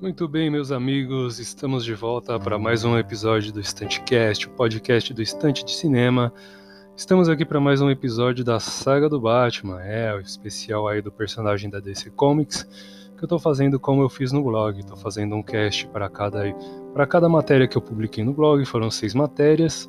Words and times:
Muito 0.00 0.28
bem, 0.28 0.50
meus 0.50 0.72
amigos, 0.72 1.38
estamos 1.38 1.84
de 1.84 1.94
volta 1.94 2.38
para 2.38 2.58
mais 2.58 2.84
um 2.84 2.98
episódio 2.98 3.52
do 3.52 3.60
Estantecast, 3.60 4.46
o 4.46 4.50
podcast 4.50 5.12
do 5.12 5.22
Estante 5.22 5.64
de 5.64 5.72
Cinema. 5.72 6.32
Estamos 6.96 7.28
aqui 7.28 7.44
para 7.44 7.60
mais 7.60 7.80
um 7.80 7.90
episódio 7.90 8.44
da 8.44 8.58
saga 8.58 9.08
do 9.08 9.20
Batman, 9.20 9.82
é 9.82 10.14
o 10.14 10.20
especial 10.20 10.88
aí 10.88 11.02
do 11.02 11.12
personagem 11.12 11.68
da 11.68 11.78
DC 11.78 12.10
Comics, 12.10 12.62
que 13.16 13.22
eu 13.22 13.26
estou 13.26 13.38
fazendo 13.38 13.78
como 13.78 14.02
eu 14.02 14.08
fiz 14.08 14.32
no 14.32 14.42
blog. 14.42 14.78
Estou 14.78 14.96
fazendo 14.96 15.36
um 15.36 15.42
cast 15.42 15.86
para 15.88 16.08
cada 16.08 16.42
para 16.92 17.06
cada 17.06 17.28
matéria 17.28 17.68
que 17.68 17.76
eu 17.76 17.82
publiquei 17.82 18.24
no 18.24 18.32
blog, 18.32 18.64
foram 18.64 18.90
seis 18.90 19.14
matérias. 19.14 19.88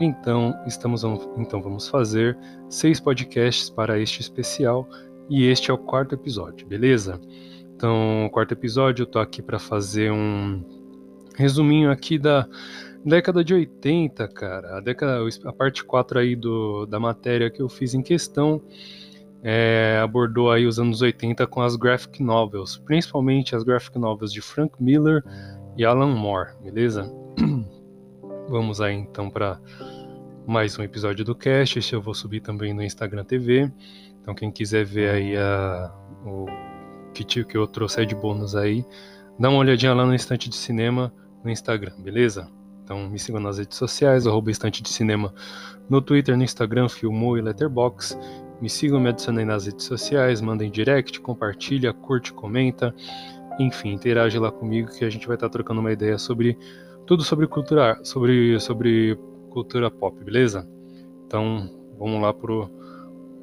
Então, 0.00 0.58
estamos 0.66 1.04
então 1.36 1.60
vamos 1.60 1.86
fazer 1.86 2.38
seis 2.70 2.98
podcasts 2.98 3.68
para 3.68 3.98
este 3.98 4.22
especial 4.22 4.88
e 5.28 5.46
este 5.46 5.70
é 5.70 5.74
o 5.74 5.78
quarto 5.78 6.14
episódio, 6.14 6.66
beleza? 6.66 7.20
Então, 7.76 8.28
quarto 8.32 8.52
episódio, 8.52 9.02
eu 9.02 9.06
tô 9.06 9.18
aqui 9.18 9.42
para 9.42 9.58
fazer 9.58 10.10
um 10.10 10.64
resuminho 11.36 11.90
aqui 11.90 12.18
da 12.18 12.48
década 13.04 13.44
de 13.44 13.52
80, 13.52 14.26
cara. 14.28 14.78
A, 14.78 14.80
década, 14.80 15.20
a 15.44 15.52
parte 15.52 15.84
4 15.84 16.18
aí 16.18 16.34
do, 16.34 16.86
da 16.86 16.98
matéria 16.98 17.50
que 17.50 17.60
eu 17.60 17.68
fiz 17.68 17.92
em 17.92 18.02
questão 18.02 18.62
é, 19.42 20.00
abordou 20.02 20.50
aí 20.50 20.66
os 20.66 20.78
anos 20.78 21.02
80 21.02 21.46
com 21.46 21.60
as 21.60 21.76
graphic 21.76 22.22
novels, 22.22 22.78
principalmente 22.78 23.54
as 23.54 23.62
graphic 23.62 23.98
novels 23.98 24.32
de 24.32 24.40
Frank 24.40 24.82
Miller 24.82 25.22
e 25.76 25.84
Alan 25.84 26.14
Moore, 26.14 26.50
beleza? 26.62 27.10
Vamos 28.50 28.80
aí 28.80 28.96
então 28.96 29.30
para 29.30 29.60
mais 30.44 30.76
um 30.76 30.82
episódio 30.82 31.24
do 31.24 31.36
cast. 31.36 31.78
Esse 31.78 31.92
eu 31.92 32.02
vou 32.02 32.12
subir 32.12 32.40
também 32.40 32.74
no 32.74 32.82
Instagram 32.82 33.22
TV. 33.22 33.70
Então 34.20 34.34
quem 34.34 34.50
quiser 34.50 34.84
ver 34.84 35.08
aí 35.08 35.36
a, 35.36 35.94
o 36.26 36.46
que, 37.14 37.44
que 37.44 37.56
eu 37.56 37.64
trouxe 37.68 38.04
de 38.04 38.12
bônus 38.16 38.56
aí, 38.56 38.84
dá 39.38 39.48
uma 39.48 39.60
olhadinha 39.60 39.94
lá 39.94 40.04
no 40.04 40.12
Estante 40.12 40.50
de 40.50 40.56
Cinema 40.56 41.14
no 41.44 41.50
Instagram, 41.50 41.92
beleza? 42.00 42.50
Então 42.82 43.08
me 43.08 43.20
sigam 43.20 43.40
nas 43.40 43.58
redes 43.58 43.78
sociais, 43.78 44.26
arroba 44.26 44.50
Estante 44.50 44.82
de 44.82 44.88
Cinema 44.88 45.32
no 45.88 46.02
Twitter, 46.02 46.36
no 46.36 46.42
Instagram, 46.42 46.88
Filmou 46.88 47.38
e 47.38 47.40
Letterbox. 47.40 48.18
Me 48.60 48.68
sigam, 48.68 48.98
me 48.98 49.10
adicionem 49.10 49.46
nas 49.46 49.66
redes 49.66 49.86
sociais, 49.86 50.40
mandem 50.40 50.72
direct, 50.72 51.20
compartilha, 51.20 51.92
curte, 51.92 52.32
comenta. 52.32 52.92
Enfim, 53.60 53.92
interage 53.92 54.40
lá 54.40 54.50
comigo 54.50 54.90
que 54.90 55.04
a 55.04 55.10
gente 55.10 55.28
vai 55.28 55.36
estar 55.36 55.48
trocando 55.48 55.80
uma 55.80 55.92
ideia 55.92 56.18
sobre 56.18 56.58
tudo 57.10 57.24
sobre 57.24 57.48
cultura, 57.48 57.98
sobre, 58.04 58.60
sobre 58.60 59.18
cultura 59.50 59.90
pop, 59.90 60.16
beleza? 60.22 60.64
Então, 61.26 61.68
vamos 61.98 62.22
lá 62.22 62.32
pro 62.32 62.70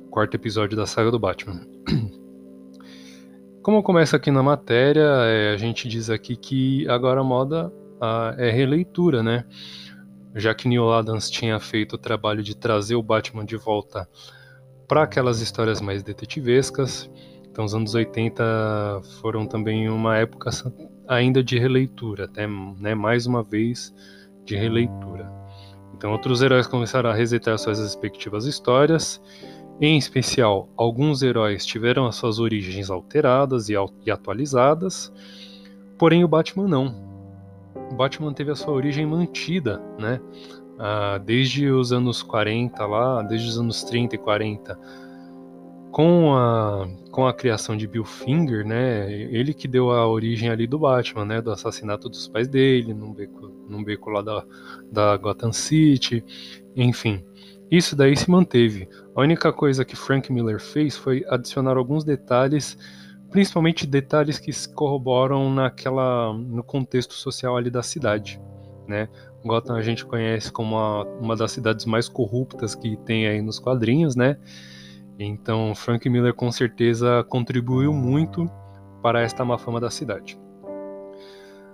quarto 0.10 0.36
episódio 0.36 0.78
da 0.78 0.86
saga 0.86 1.12
do 1.12 1.20
Batman. 1.20 1.60
Como 3.62 3.84
começa 3.84 4.16
aqui 4.16 4.32
na 4.32 4.42
matéria, 4.42 5.04
é, 5.26 5.52
a 5.54 5.58
gente 5.58 5.90
diz 5.90 6.10
aqui 6.10 6.38
que 6.38 6.88
agora 6.88 7.20
a 7.20 7.26
moda 7.26 7.70
a, 8.00 8.36
é 8.38 8.50
releitura, 8.50 9.22
né? 9.22 9.44
Já 10.34 10.56
que 10.56 10.70
Neil 10.70 10.90
Adams 10.90 11.30
tinha 11.30 11.60
feito 11.60 11.98
o 11.98 11.98
trabalho 11.98 12.42
de 12.42 12.56
trazer 12.56 12.96
o 12.96 13.04
Batman 13.04 13.44
de 13.44 13.58
volta 13.58 14.08
para 14.88 15.04
aquelas 15.04 15.42
histórias 15.42 15.82
mais 15.82 16.02
detetivescas, 16.04 17.12
então 17.52 17.66
os 17.66 17.76
anos 17.76 17.94
80 17.94 19.02
foram 19.20 19.46
também 19.46 19.90
uma 19.90 20.16
época 20.16 20.52
ainda 21.08 21.44
de 21.44 21.58
releitura, 21.58 22.26
até 22.26 22.48
né, 22.48 22.94
mais 22.96 23.26
uma 23.26 23.44
vez 23.44 23.94
de 24.46 24.56
releitura. 24.56 25.32
Então 25.96 26.12
outros 26.12 26.42
heróis 26.42 26.68
começaram 26.68 27.10
a 27.10 27.14
resetar 27.14 27.58
suas 27.58 27.80
respectivas 27.80 28.46
histórias 28.46 29.22
em 29.80 29.96
especial, 29.96 30.68
alguns 30.76 31.22
heróis 31.22 31.64
tiveram 31.64 32.08
as 32.08 32.16
suas 32.16 32.40
origens 32.40 32.90
alteradas 32.90 33.70
e, 33.70 33.74
e 34.04 34.10
atualizadas, 34.10 35.14
porém 36.00 36.24
o 36.24 36.28
Batman 36.28 36.68
não. 36.68 36.96
O 37.92 37.94
Batman 37.94 38.34
teve 38.34 38.50
a 38.50 38.56
sua 38.56 38.74
origem 38.74 39.06
mantida, 39.06 39.80
né? 40.00 40.20
Ah, 40.80 41.20
desde 41.24 41.70
os 41.70 41.94
anos 41.94 42.24
40 42.24 42.86
lá, 42.88 43.22
desde 43.22 43.50
os 43.50 43.60
anos 43.60 43.84
30 43.84 44.16
e 44.16 44.18
40, 44.18 44.80
com 45.92 46.36
a, 46.36 46.88
com 47.12 47.26
a 47.26 47.34
criação 47.34 47.76
de 47.76 47.88
Bill 47.88 48.06
Finger, 48.06 48.66
né? 48.66 49.12
Ele 49.12 49.54
que 49.54 49.68
deu 49.68 49.92
a 49.92 50.08
origem 50.08 50.50
ali 50.50 50.68
do 50.68 50.80
Batman, 50.80 51.26
né? 51.26 51.42
Do 51.42 51.52
assassinato 51.52 52.10
dos 52.10 52.28
pais 52.28 52.48
dele, 52.48 52.94
num 52.94 53.14
beco, 53.14 53.52
num 53.68 53.84
beco 53.84 54.10
lá 54.10 54.22
da, 54.22 54.46
da 54.92 55.18
Gotham 55.18 55.52
City, 55.52 56.24
enfim. 56.76 57.24
Isso 57.70 57.96
daí 57.96 58.16
se 58.16 58.30
manteve. 58.30 58.88
A 59.16 59.22
única 59.22 59.52
coisa 59.52 59.84
que 59.84 59.96
Frank 59.96 60.32
Miller 60.32 60.60
fez 60.60 60.96
foi 60.96 61.26
adicionar 61.28 61.76
alguns 61.78 62.04
detalhes, 62.04 62.78
principalmente 63.30 63.86
detalhes 63.86 64.40
que 64.40 64.52
corroboram 64.74 65.54
naquela 65.54 66.34
no 66.34 66.64
contexto 66.64 67.14
social 67.14 67.58
ali 67.58 67.70
da 67.70 67.84
cidade, 67.84 68.40
né? 68.88 69.10
Gotham 69.44 69.76
a 69.76 69.82
gente 69.82 70.06
conhece 70.06 70.52
como 70.52 70.76
uma, 70.76 71.04
uma 71.20 71.36
das 71.36 71.52
cidades 71.52 71.86
mais 71.86 72.08
corruptas 72.10 72.76
que 72.76 72.98
tem 72.98 73.28
aí 73.28 73.42
nos 73.42 73.60
quadrinhos, 73.60 74.16
né? 74.16 74.38
Então 75.20 75.74
Frank 75.76 76.08
Miller 76.10 76.34
com 76.34 76.52
certeza 76.52 77.24
contribuiu 77.30 77.94
muito 77.94 78.50
para 79.02 79.22
esta 79.22 79.44
má 79.44 79.58
fama 79.58 79.80
da 79.80 79.90
cidade. 79.90 80.40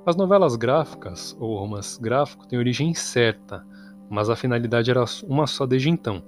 As 0.05 0.15
novelas 0.15 0.55
gráficas 0.55 1.35
ou 1.39 1.57
romance 1.57 2.01
gráfico 2.01 2.47
têm 2.47 2.59
origem 2.59 2.89
incerta 2.89 3.65
mas 4.13 4.29
a 4.29 4.35
finalidade 4.35 4.91
era 4.91 5.03
uma 5.27 5.47
só 5.47 5.65
desde 5.65 5.89
então. 5.89 6.21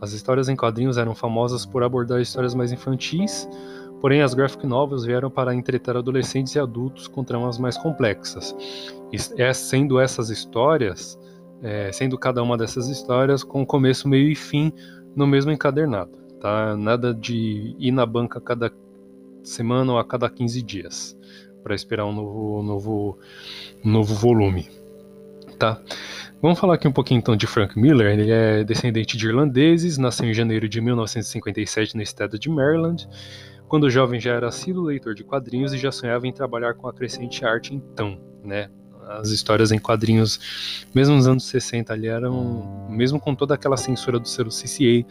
As 0.00 0.12
histórias 0.12 0.48
em 0.48 0.56
quadrinhos 0.56 0.98
eram 0.98 1.14
famosas 1.14 1.64
por 1.64 1.84
abordar 1.84 2.20
histórias 2.20 2.52
mais 2.52 2.72
infantis, 2.72 3.48
porém 4.00 4.22
as 4.22 4.34
graphic 4.34 4.66
novels 4.66 5.04
vieram 5.04 5.30
para 5.30 5.54
entreter 5.54 5.96
adolescentes 5.96 6.56
e 6.56 6.58
adultos 6.58 7.06
com 7.06 7.22
tramas 7.22 7.56
mais 7.56 7.78
complexas. 7.78 8.56
E 9.12 9.40
é 9.40 9.52
sendo 9.52 10.00
essas 10.00 10.30
histórias, 10.30 11.16
é, 11.62 11.92
sendo 11.92 12.18
cada 12.18 12.42
uma 12.42 12.56
dessas 12.56 12.88
histórias 12.88 13.44
com 13.44 13.64
começo, 13.64 14.08
meio 14.08 14.28
e 14.28 14.34
fim 14.34 14.72
no 15.14 15.26
mesmo 15.26 15.52
encadernado, 15.52 16.18
tá? 16.40 16.76
Nada 16.76 17.14
de 17.14 17.74
ir 17.78 17.92
na 17.92 18.06
banca 18.06 18.38
a 18.38 18.42
cada 18.42 18.72
semana 19.42 19.92
ou 19.92 19.98
a 19.98 20.04
cada 20.04 20.28
15 20.28 20.62
dias 20.62 21.16
para 21.62 21.74
esperar 21.74 22.06
um 22.06 22.12
novo, 22.12 22.62
novo, 22.62 23.18
novo 23.84 24.14
volume, 24.14 24.68
tá? 25.58 25.80
Vamos 26.40 26.58
falar 26.58 26.74
aqui 26.74 26.86
um 26.86 26.92
pouquinho 26.92 27.18
então 27.18 27.36
de 27.36 27.46
Frank 27.46 27.78
Miller. 27.78 28.18
Ele 28.18 28.30
é 28.30 28.62
descendente 28.62 29.16
de 29.16 29.26
irlandeses, 29.26 29.98
nasceu 29.98 30.26
em 30.26 30.32
janeiro 30.32 30.68
de 30.68 30.80
1957 30.80 31.96
no 31.96 32.02
estado 32.02 32.38
de 32.38 32.48
Maryland. 32.48 33.08
Quando 33.66 33.90
jovem 33.90 34.20
já 34.20 34.32
era 34.32 34.48
assíduo 34.48 34.84
leitor 34.84 35.14
de 35.14 35.24
quadrinhos 35.24 35.74
e 35.74 35.78
já 35.78 35.90
sonhava 35.90 36.26
em 36.26 36.32
trabalhar 36.32 36.74
com 36.74 36.88
a 36.88 36.92
crescente 36.92 37.44
arte 37.44 37.74
então, 37.74 38.18
né? 38.42 38.70
As 39.08 39.30
histórias 39.30 39.72
em 39.72 39.78
quadrinhos, 39.78 40.86
mesmo 40.94 41.16
nos 41.16 41.26
anos 41.26 41.44
60 41.46 41.92
ali 41.92 42.08
eram, 42.08 42.86
mesmo 42.90 43.18
com 43.18 43.34
toda 43.34 43.54
aquela 43.54 43.76
censura 43.76 44.18
do 44.18 44.28
selo 44.28 44.50
CCA, 44.50 45.04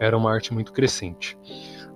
era 0.00 0.16
uma 0.16 0.32
arte 0.32 0.52
muito 0.52 0.72
crescente. 0.72 1.36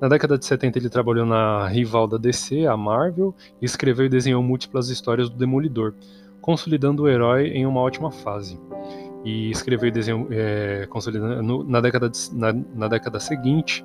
Na 0.01 0.09
década 0.09 0.37
de 0.37 0.45
70 0.45 0.79
ele 0.79 0.89
trabalhou 0.89 1.25
na 1.25 1.69
rival 1.69 2.09
da 2.09 2.19
DC, 2.19 2.67
a 2.67 2.77
Marvel, 2.77 3.35
e 3.61 3.65
escreveu 3.65 4.07
e 4.07 4.09
desenhou 4.09 4.43
múltiplas 4.43 4.89
histórias 4.89 5.31
do 5.31 5.37
Demolidor, 5.37 5.95
consolidando 6.41 7.05
o 7.05 7.09
herói 7.09 7.51
em 7.51 7.65
uma 7.65 7.81
ótima 7.81 8.11
fase. 8.11 8.59
E 9.25 9.49
escreveu 9.53 9.89
e 9.89 9.93
desenhou, 9.93 10.27
é, 10.33 10.87
consolidando 10.91 11.63
na 11.63 11.81
década, 11.81 12.09
de, 12.09 12.19
na, 12.35 12.53
na, 12.53 12.89
década 12.89 13.21
seguinte. 13.21 13.85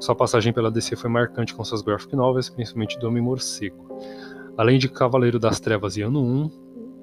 Sua 0.00 0.14
passagem 0.14 0.50
pela 0.50 0.70
DC 0.70 0.96
foi 0.96 1.10
marcante 1.10 1.54
com 1.54 1.62
suas 1.62 1.82
graphic 1.82 2.16
novels, 2.16 2.48
principalmente 2.48 2.98
do 2.98 3.06
Homem-Morcego. 3.06 4.00
Além 4.56 4.78
de 4.78 4.88
Cavaleiro 4.88 5.38
das 5.38 5.60
Trevas 5.60 5.98
e 5.98 6.02
Ano 6.02 6.22
1 6.22 6.50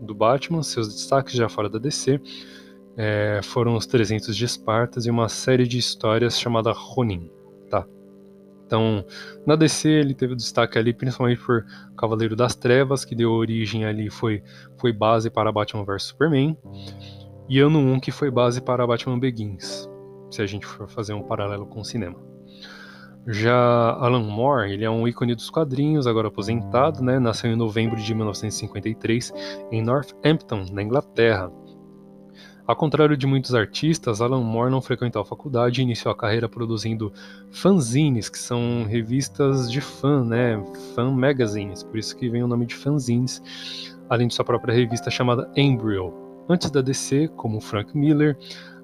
do 0.02 0.16
Batman, 0.16 0.64
seus 0.64 0.88
destaques 0.88 1.34
já 1.34 1.48
fora 1.48 1.70
da 1.70 1.78
DC 1.78 2.20
é, 2.98 3.40
foram 3.44 3.76
os 3.76 3.86
300 3.86 4.36
de 4.36 4.44
Espartas 4.44 5.06
e 5.06 5.12
uma 5.12 5.30
série 5.30 5.68
de 5.68 5.78
histórias 5.78 6.40
chamada 6.40 6.72
Ronin. 6.72 7.30
Tá. 7.70 7.86
Então, 8.66 9.06
na 9.46 9.56
DC 9.56 9.88
ele 9.88 10.16
teve 10.16 10.36
destaque 10.36 10.78
ali 10.80 10.94
principalmente 10.94 11.40
por 11.42 11.64
Cavaleiro 11.96 12.36
das 12.36 12.56
Trevas, 12.56 13.06
que 13.06 13.16
deu 13.16 13.32
origem 13.32 13.86
ali, 13.86 14.10
foi, 14.10 14.44
foi 14.78 14.92
base 14.92 15.30
para 15.30 15.52
Batman 15.52 15.86
vs 15.86 16.04
Superman, 16.04 16.58
e 17.48 17.60
Ano 17.60 17.80
1, 17.80 18.00
que 18.00 18.12
foi 18.12 18.30
base 18.30 18.60
para 18.60 18.86
Batman 18.86 19.20
Begins, 19.20 19.88
se 20.30 20.42
a 20.42 20.46
gente 20.46 20.66
for 20.66 20.90
fazer 20.90 21.14
um 21.14 21.22
paralelo 21.22 21.66
com 21.66 21.80
o 21.80 21.86
cinema. 21.86 22.18
Já 23.30 23.92
Alan 24.00 24.24
Moore, 24.24 24.72
ele 24.72 24.86
é 24.86 24.90
um 24.90 25.06
ícone 25.06 25.36
dos 25.36 25.50
quadrinhos, 25.50 26.08
agora 26.08 26.30
aposentado, 26.30 27.04
né? 27.04 27.20
Nasceu 27.20 27.52
em 27.52 27.58
novembro 27.58 28.02
de 28.02 28.16
1953 28.16 29.34
em 29.70 29.82
Northampton, 29.82 30.66
na 30.72 30.82
Inglaterra. 30.82 31.52
Ao 32.68 32.76
contrário 32.76 33.16
de 33.16 33.26
muitos 33.26 33.56
artistas, 33.56 34.20
Alan 34.20 34.42
Moore 34.42 34.70
não 34.70 34.82
frequentou 34.82 35.22
a 35.22 35.26
faculdade 35.26 35.80
e 35.80 35.84
iniciou 35.86 36.12
a 36.12 36.18
carreira 36.18 36.50
produzindo 36.50 37.14
fanzines, 37.50 38.28
que 38.28 38.38
são 38.38 38.84
revistas 38.84 39.72
de 39.72 39.80
fã, 39.80 40.22
né? 40.22 40.62
Fan 40.94 41.12
magazines, 41.12 41.82
por 41.82 41.98
isso 41.98 42.14
que 42.18 42.28
vem 42.28 42.44
o 42.44 42.48
nome 42.48 42.66
de 42.66 42.76
fanzines, 42.76 43.42
além 44.10 44.28
de 44.28 44.34
sua 44.34 44.44
própria 44.44 44.76
revista 44.76 45.10
chamada 45.10 45.50
Embryo. 45.56 46.14
Antes 46.50 46.70
da 46.70 46.82
DC, 46.82 47.30
como 47.38 47.62
Frank 47.62 47.98
Miller, 47.98 48.38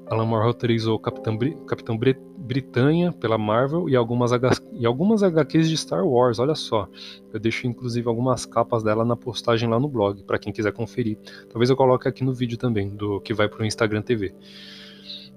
Alan 0.09 0.25
Moore 0.25 0.45
roteirizou 0.45 0.99
Capitão, 0.99 1.37
Capitão 1.65 1.97
Bri 1.97 2.17
Britânia 2.37 3.11
pela 3.13 3.37
Marvel 3.37 3.87
e 3.87 3.95
algumas, 3.95 4.31
e 4.73 4.85
algumas 4.85 5.23
HQs 5.23 5.69
de 5.69 5.77
Star 5.77 6.05
Wars, 6.05 6.39
olha 6.39 6.55
só. 6.55 6.89
Eu 7.33 7.39
deixo 7.39 7.65
inclusive 7.67 8.07
algumas 8.07 8.45
capas 8.45 8.83
dela 8.83 9.05
na 9.05 9.15
postagem 9.15 9.69
lá 9.69 9.79
no 9.79 9.87
blog, 9.87 10.23
para 10.23 10.37
quem 10.37 10.51
quiser 10.51 10.73
conferir. 10.73 11.17
Talvez 11.49 11.69
eu 11.69 11.77
coloque 11.77 12.07
aqui 12.07 12.23
no 12.23 12.33
vídeo 12.33 12.57
também, 12.57 12.89
do 12.89 13.21
que 13.21 13.33
vai 13.33 13.47
pro 13.47 13.65
Instagram 13.65 14.01
TV. 14.01 14.35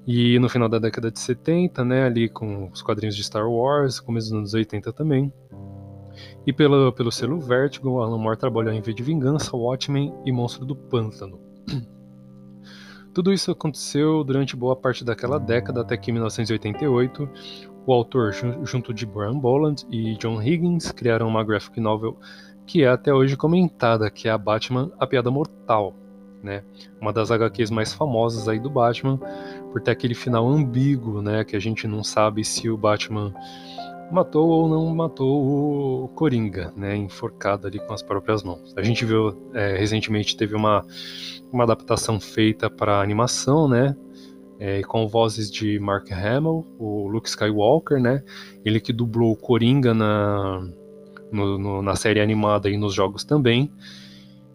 E 0.05 0.39
no 0.41 0.49
final 0.49 0.69
da 0.69 0.79
década 0.79 1.11
de 1.11 1.21
70, 1.21 1.85
né, 1.85 2.05
ali 2.05 2.29
com 2.29 2.69
os 2.73 2.83
quadrinhos 2.83 3.15
de 3.15 3.23
Star 3.23 3.49
Wars, 3.49 4.01
começo 4.01 4.31
dos 4.31 4.39
anos 4.39 4.55
80 4.55 4.93
também. 4.93 5.33
E 6.45 6.53
pelo, 6.53 6.93
pelo 6.93 7.13
selo 7.13 7.39
Vertigo, 7.39 8.01
Alan 8.01 8.19
Moore 8.19 8.39
trabalhou 8.39 8.73
em 8.73 8.81
V 8.81 8.93
de 8.93 9.03
Vingança, 9.03 9.57
Watchmen 9.57 10.13
e 10.25 10.33
Monstro 10.33 10.65
do 10.65 10.75
Pântano. 10.75 11.39
Tudo 13.17 13.33
isso 13.33 13.51
aconteceu 13.51 14.23
durante 14.23 14.55
boa 14.55 14.77
parte 14.77 15.03
daquela 15.03 15.41
década, 15.41 15.81
até 15.81 15.97
que 15.97 16.11
em 16.11 16.13
1988, 16.13 17.27
o 17.87 17.91
autor, 17.91 18.35
junto 18.63 18.93
de 18.93 19.07
Brian 19.07 19.39
Boland 19.39 19.87
e 19.91 20.19
John 20.19 20.39
Higgins, 20.43 20.93
criaram 20.93 21.27
uma 21.27 21.43
graphic 21.43 21.81
novel 21.81 22.19
que 22.67 22.83
é 22.83 22.89
até 22.89 23.15
hoje 23.15 23.35
comentada, 23.35 24.11
que 24.11 24.29
é 24.29 24.31
a 24.31 24.37
Batman 24.37 24.93
A 25.01 25.07
Piada 25.07 25.31
Mortal, 25.31 25.95
né? 26.43 26.63
Uma 27.01 27.11
das 27.11 27.31
HQs 27.31 27.71
mais 27.71 27.91
famosas 27.91 28.49
aí 28.49 28.59
do 28.59 28.69
Batman, 28.69 29.19
por 29.73 29.81
ter 29.81 29.93
aquele 29.93 30.15
final 30.15 30.47
ambíguo, 30.47 31.23
né? 31.23 31.43
Que 31.43 31.57
a 31.57 31.61
gente 31.61 31.89
não 31.89 32.05
sabe 32.05 32.45
se 32.45 32.69
o 32.69 32.77
Batman 32.77 33.33
matou 34.11 34.49
ou 34.49 34.69
não 34.69 34.95
matou 34.95 36.05
o 36.05 36.09
Coringa, 36.09 36.73
né, 36.77 36.97
enforcado 36.97 37.67
ali 37.67 37.79
com 37.79 37.93
as 37.93 38.03
próprias 38.03 38.43
mãos. 38.43 38.75
A 38.77 38.83
gente 38.83 39.05
viu 39.05 39.51
é, 39.55 39.77
recentemente 39.77 40.37
teve 40.37 40.55
uma, 40.55 40.85
uma 41.53 41.65
adaptação 41.65 42.21
feita 42.21 42.71
para 42.71 43.01
animação, 43.01 43.69
né, 43.69 43.97
é, 44.59 44.83
com 44.83 45.07
vozes 45.07 45.51
de 45.51 45.79
Mark 45.79 46.11
Hamill, 46.13 46.67
o 46.79 47.09
Luke 47.09 47.29
Skywalker, 47.29 48.01
né, 48.01 48.23
ele 48.65 48.81
que 48.81 48.93
dublou 48.93 49.33
o 49.33 49.37
Coringa 49.37 49.93
na, 49.93 50.67
no, 51.31 51.59
no, 51.59 51.83
na 51.83 51.97
série 51.97 52.21
animada 52.21 52.71
e 52.71 52.77
nos 52.77 52.95
jogos 52.95 53.25
também, 53.25 53.73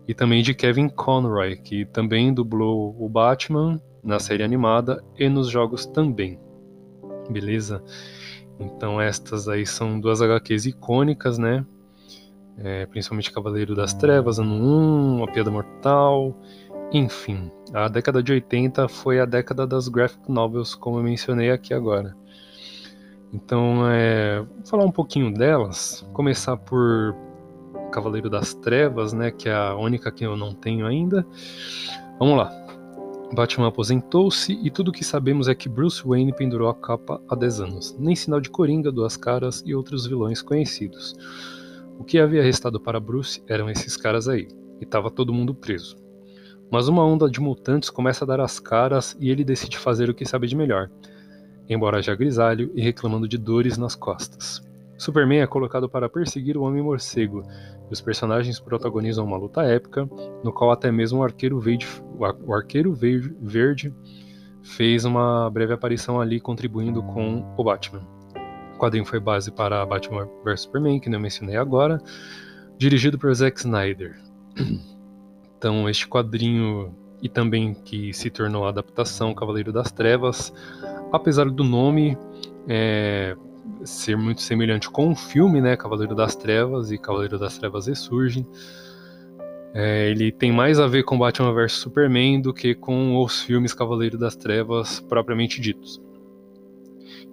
e 0.07 0.13
também 0.13 0.41
de 0.41 0.53
Kevin 0.53 0.89
Conroy, 0.89 1.57
que 1.57 1.85
também 1.85 2.33
dublou 2.33 2.95
o 2.99 3.07
Batman 3.07 3.79
na 4.03 4.19
série 4.19 4.43
animada 4.43 5.03
e 5.17 5.29
nos 5.29 5.49
jogos 5.49 5.85
também. 5.85 6.39
Beleza? 7.29 7.83
Então 8.61 9.01
estas 9.01 9.47
aí 9.47 9.65
são 9.65 9.99
duas 9.99 10.21
HQs 10.21 10.67
icônicas, 10.67 11.37
né? 11.37 11.65
É, 12.57 12.85
principalmente 12.85 13.31
Cavaleiro 13.31 13.75
das 13.75 13.93
Trevas, 13.93 14.37
ano 14.37 14.53
1, 15.19 15.23
A 15.23 15.27
Piada 15.27 15.49
Mortal, 15.49 16.35
enfim. 16.91 17.49
A 17.73 17.87
década 17.87 18.21
de 18.21 18.31
80 18.33 18.87
foi 18.87 19.19
a 19.19 19.25
década 19.25 19.65
das 19.65 19.87
graphic 19.87 20.29
novels, 20.29 20.75
como 20.75 20.99
eu 20.99 21.03
mencionei 21.03 21.49
aqui 21.49 21.73
agora. 21.73 22.15
Então, 23.33 23.89
é, 23.89 24.39
vou 24.39 24.65
falar 24.65 24.83
um 24.83 24.91
pouquinho 24.91 25.33
delas. 25.33 26.05
Começar 26.13 26.57
por 26.57 27.15
Cavaleiro 27.91 28.29
das 28.29 28.53
Trevas, 28.53 29.13
né, 29.13 29.31
que 29.31 29.47
é 29.47 29.53
a 29.53 29.75
única 29.75 30.11
que 30.11 30.25
eu 30.25 30.35
não 30.35 30.53
tenho 30.53 30.85
ainda. 30.85 31.25
Vamos 32.19 32.37
lá. 32.37 32.60
Batman 33.33 33.67
aposentou-se 33.67 34.59
e 34.61 34.69
tudo 34.69 34.89
o 34.89 34.91
que 34.91 35.05
sabemos 35.05 35.47
é 35.47 35.55
que 35.55 35.69
Bruce 35.69 36.05
Wayne 36.05 36.35
pendurou 36.35 36.67
a 36.67 36.75
capa 36.75 37.21
há 37.29 37.35
10 37.35 37.61
anos. 37.61 37.95
Nem 37.97 38.13
sinal 38.13 38.41
de 38.41 38.49
Coringa, 38.49 38.91
Duas 38.91 39.15
Caras 39.15 39.63
e 39.65 39.73
outros 39.73 40.05
vilões 40.05 40.41
conhecidos. 40.41 41.15
O 41.97 42.03
que 42.03 42.19
havia 42.19 42.43
restado 42.43 42.79
para 42.79 42.99
Bruce 42.99 43.41
eram 43.47 43.69
esses 43.69 43.95
caras 43.95 44.27
aí, 44.27 44.49
e 44.81 44.83
estava 44.83 45.09
todo 45.09 45.33
mundo 45.33 45.55
preso. 45.55 45.95
Mas 46.69 46.89
uma 46.89 47.05
onda 47.05 47.29
de 47.29 47.39
mutantes 47.39 47.89
começa 47.89 48.25
a 48.25 48.27
dar 48.27 48.41
as 48.41 48.59
caras 48.59 49.15
e 49.19 49.29
ele 49.29 49.45
decide 49.45 49.77
fazer 49.77 50.09
o 50.09 50.13
que 50.13 50.25
sabe 50.25 50.47
de 50.47 50.55
melhor, 50.55 50.89
embora 51.69 52.01
já 52.01 52.13
grisalho 52.13 52.69
e 52.75 52.81
reclamando 52.81 53.29
de 53.29 53.37
dores 53.37 53.77
nas 53.77 53.95
costas. 53.95 54.61
Superman 55.01 55.41
é 55.41 55.47
colocado 55.47 55.89
para 55.89 56.07
perseguir 56.07 56.55
o 56.55 56.61
Homem-Morcego, 56.61 57.41
e 57.89 57.91
os 57.91 57.99
personagens 57.99 58.59
protagonizam 58.59 59.25
uma 59.25 59.35
luta 59.35 59.63
épica, 59.63 60.07
no 60.43 60.53
qual 60.53 60.69
até 60.69 60.91
mesmo 60.91 61.21
o 61.21 61.23
Arqueiro 61.23 61.59
Verde, 61.59 61.87
o 62.45 62.53
Arqueiro 62.53 62.93
Verde 62.93 63.91
fez 64.61 65.03
uma 65.03 65.49
breve 65.49 65.73
aparição 65.73 66.21
ali, 66.21 66.39
contribuindo 66.39 67.01
com 67.01 67.43
o 67.57 67.63
Batman. 67.63 68.07
O 68.75 68.77
quadrinho 68.77 69.03
foi 69.03 69.19
base 69.19 69.51
para 69.51 69.83
Batman 69.87 70.29
vs 70.45 70.61
Superman, 70.61 70.99
que 70.99 71.09
eu 71.09 71.19
mencionei 71.19 71.55
agora, 71.55 71.99
dirigido 72.77 73.17
por 73.17 73.33
Zack 73.33 73.59
Snyder. 73.59 74.19
Então, 75.57 75.87
este 75.87 76.07
quadrinho, 76.07 76.91
e 77.21 77.29
também 77.29 77.75
que 77.75 78.11
se 78.15 78.31
tornou 78.31 78.65
a 78.65 78.69
adaptação 78.69 79.31
Cavaleiro 79.31 79.71
das 79.71 79.91
Trevas, 79.91 80.51
apesar 81.13 81.51
do 81.51 81.63
nome, 81.63 82.17
é, 82.67 83.37
ser 83.83 84.15
muito 84.17 84.41
semelhante 84.41 84.89
com 84.89 85.11
o 85.11 85.15
filme, 85.15 85.61
né, 85.61 85.75
Cavaleiro 85.75 86.15
das 86.15 86.35
Trevas 86.35 86.91
e 86.91 86.97
Cavaleiro 86.97 87.39
das 87.39 87.57
Trevas 87.57 87.87
ressurge. 87.87 88.45
É, 89.73 90.09
ele 90.09 90.31
tem 90.31 90.51
mais 90.51 90.79
a 90.79 90.87
ver 90.87 91.03
com 91.03 91.17
Batman 91.17 91.53
vs 91.53 91.73
Superman 91.73 92.41
do 92.41 92.53
que 92.53 92.75
com 92.75 93.17
os 93.21 93.41
filmes 93.41 93.73
Cavaleiro 93.73 94.17
das 94.17 94.35
Trevas 94.35 94.99
propriamente 94.99 95.61
ditos. 95.61 96.01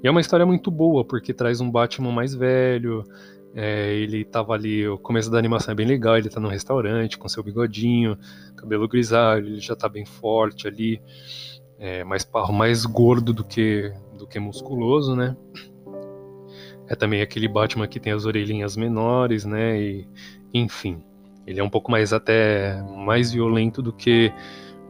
E 0.02 0.06
é 0.06 0.10
uma 0.10 0.20
história 0.20 0.46
muito 0.46 0.70
boa, 0.70 1.04
porque 1.04 1.34
traz 1.34 1.60
um 1.60 1.70
Batman 1.70 2.12
mais 2.12 2.32
velho, 2.34 3.02
é, 3.54 3.92
ele 3.94 4.24
tava 4.24 4.52
ali, 4.52 4.86
o 4.86 4.96
começo 4.96 5.30
da 5.30 5.38
animação 5.38 5.72
é 5.72 5.74
bem 5.74 5.86
legal, 5.86 6.16
ele 6.16 6.28
tá 6.28 6.38
num 6.38 6.48
restaurante 6.48 7.18
com 7.18 7.28
seu 7.28 7.42
bigodinho, 7.42 8.16
cabelo 8.56 8.86
grisalho, 8.86 9.48
ele 9.48 9.60
já 9.60 9.74
tá 9.74 9.88
bem 9.88 10.06
forte 10.06 10.68
ali, 10.68 11.02
é, 11.76 12.04
mais, 12.04 12.28
mais 12.52 12.86
gordo 12.86 13.32
do 13.32 13.42
que, 13.42 13.92
do 14.16 14.28
que 14.28 14.38
musculoso, 14.38 15.16
né? 15.16 15.36
É 16.88 16.96
também 16.96 17.20
aquele 17.20 17.46
Batman 17.46 17.86
que 17.86 18.00
tem 18.00 18.12
as 18.12 18.24
orelhinhas 18.24 18.76
menores, 18.76 19.44
né? 19.44 19.80
E, 19.80 20.08
enfim, 20.52 21.02
ele 21.46 21.60
é 21.60 21.64
um 21.64 21.68
pouco 21.68 21.90
mais 21.90 22.12
até 22.12 22.82
mais 22.82 23.30
violento 23.30 23.82
do 23.82 23.92
que 23.92 24.32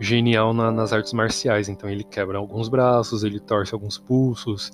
genial 0.01 0.55
na, 0.55 0.71
nas 0.71 0.93
artes 0.93 1.13
marciais. 1.13 1.69
Então 1.69 1.91
ele 1.91 2.05
quebra 2.05 2.39
alguns 2.39 2.69
braços, 2.69 3.25
ele 3.25 3.41
torce 3.41 3.75
alguns 3.75 3.99
pulsos. 3.99 4.73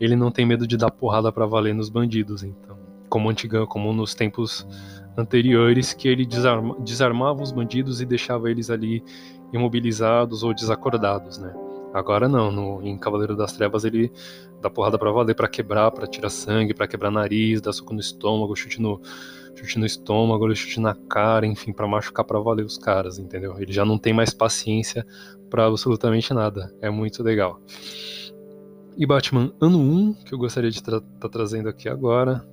Ele 0.00 0.16
não 0.16 0.30
tem 0.30 0.46
medo 0.46 0.66
de 0.66 0.76
dar 0.76 0.90
porrada 0.90 1.30
para 1.32 1.46
valer 1.46 1.74
nos 1.74 1.88
bandidos. 1.88 2.42
Então, 2.42 2.78
como 3.08 3.28
antiga, 3.28 3.66
como 3.66 3.92
nos 3.92 4.14
tempos 4.14 4.66
anteriores, 5.16 5.92
que 5.92 6.08
ele 6.08 6.24
desarma, 6.24 6.76
desarmava 6.80 7.42
os 7.42 7.52
bandidos 7.52 8.00
e 8.00 8.06
deixava 8.06 8.50
eles 8.50 8.70
ali 8.70 9.04
imobilizados 9.52 10.42
ou 10.42 10.54
desacordados, 10.54 11.38
né? 11.38 11.52
Agora 11.92 12.28
não, 12.28 12.50
no, 12.50 12.82
em 12.82 12.96
Cavaleiro 12.96 13.36
das 13.36 13.52
Trevas 13.52 13.84
ele 13.84 14.10
dá 14.60 14.70
porrada 14.70 14.98
pra 14.98 15.10
valer, 15.10 15.34
pra 15.34 15.48
quebrar, 15.48 15.90
pra 15.90 16.06
tirar 16.06 16.30
sangue, 16.30 16.72
pra 16.72 16.88
quebrar 16.88 17.10
nariz, 17.10 17.60
dá 17.60 17.72
soco 17.72 17.92
no 17.92 18.00
estômago, 18.00 18.56
chute 18.56 18.80
no, 18.80 19.00
chute 19.54 19.78
no 19.78 19.84
estômago, 19.84 20.54
chute 20.54 20.80
na 20.80 20.94
cara, 20.94 21.46
enfim, 21.46 21.72
pra 21.72 21.86
machucar 21.86 22.24
pra 22.24 22.38
valer 22.38 22.64
os 22.64 22.78
caras, 22.78 23.18
entendeu? 23.18 23.60
Ele 23.60 23.72
já 23.72 23.84
não 23.84 23.98
tem 23.98 24.12
mais 24.12 24.32
paciência 24.32 25.06
para 25.50 25.66
absolutamente 25.66 26.32
nada. 26.32 26.74
É 26.80 26.88
muito 26.88 27.22
legal. 27.22 27.60
E 28.96 29.06
Batman 29.06 29.52
Ano 29.60 29.78
1, 29.78 30.14
que 30.24 30.34
eu 30.34 30.38
gostaria 30.38 30.70
de 30.70 30.78
estar 30.78 31.00
tá 31.00 31.28
trazendo 31.28 31.68
aqui 31.68 31.88
agora. 31.88 32.46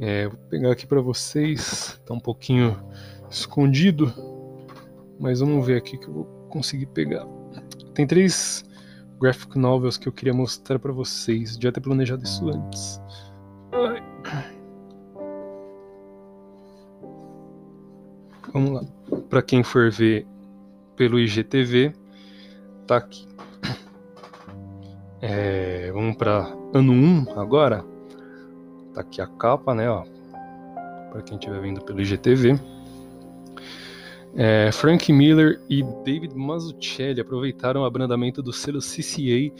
É, 0.00 0.28
vou 0.28 0.38
pegar 0.48 0.72
aqui 0.72 0.86
para 0.86 1.00
vocês, 1.00 2.00
tá 2.06 2.14
um 2.14 2.20
pouquinho 2.20 2.78
escondido, 3.30 4.12
mas 5.20 5.40
vamos 5.40 5.66
ver 5.66 5.76
aqui 5.76 5.98
que 5.98 6.06
eu 6.06 6.12
vou 6.12 6.24
conseguir 6.48 6.86
pegar. 6.86 7.26
Tem 7.94 8.06
três 8.06 8.64
graphic 9.20 9.58
novels 9.58 9.96
que 9.96 10.08
eu 10.08 10.12
queria 10.12 10.34
mostrar 10.34 10.78
para 10.78 10.92
vocês. 10.92 11.56
Devia 11.56 11.72
ter 11.72 11.80
planejado 11.80 12.24
isso 12.24 12.48
antes. 12.48 13.00
Ai. 13.72 14.02
Vamos 18.52 18.72
lá. 18.72 18.82
Para 19.30 19.42
quem 19.42 19.62
for 19.62 19.90
ver 19.90 20.26
pelo 20.96 21.18
IGTV, 21.18 21.94
tá 22.86 22.98
aqui. 22.98 23.26
É, 25.24 25.90
vamos 25.92 26.16
para 26.16 26.52
ano 26.74 26.92
1 26.92 27.38
agora. 27.38 27.84
Tá 28.92 29.02
aqui 29.02 29.20
a 29.22 29.26
capa, 29.26 29.74
né, 29.74 29.88
ó. 29.88 30.04
Para 31.10 31.22
quem 31.22 31.38
estiver 31.38 31.60
vendo 31.60 31.80
pelo 31.82 32.00
IGTV. 32.00 32.58
É, 34.34 34.70
Frank 34.72 35.12
Miller 35.12 35.60
e 35.68 35.82
David 36.04 36.34
Mazzucchelli 36.34 37.20
aproveitaram 37.20 37.82
o 37.82 37.84
abrandamento 37.84 38.42
do 38.42 38.52
selo 38.52 38.78
CCA 38.78 39.52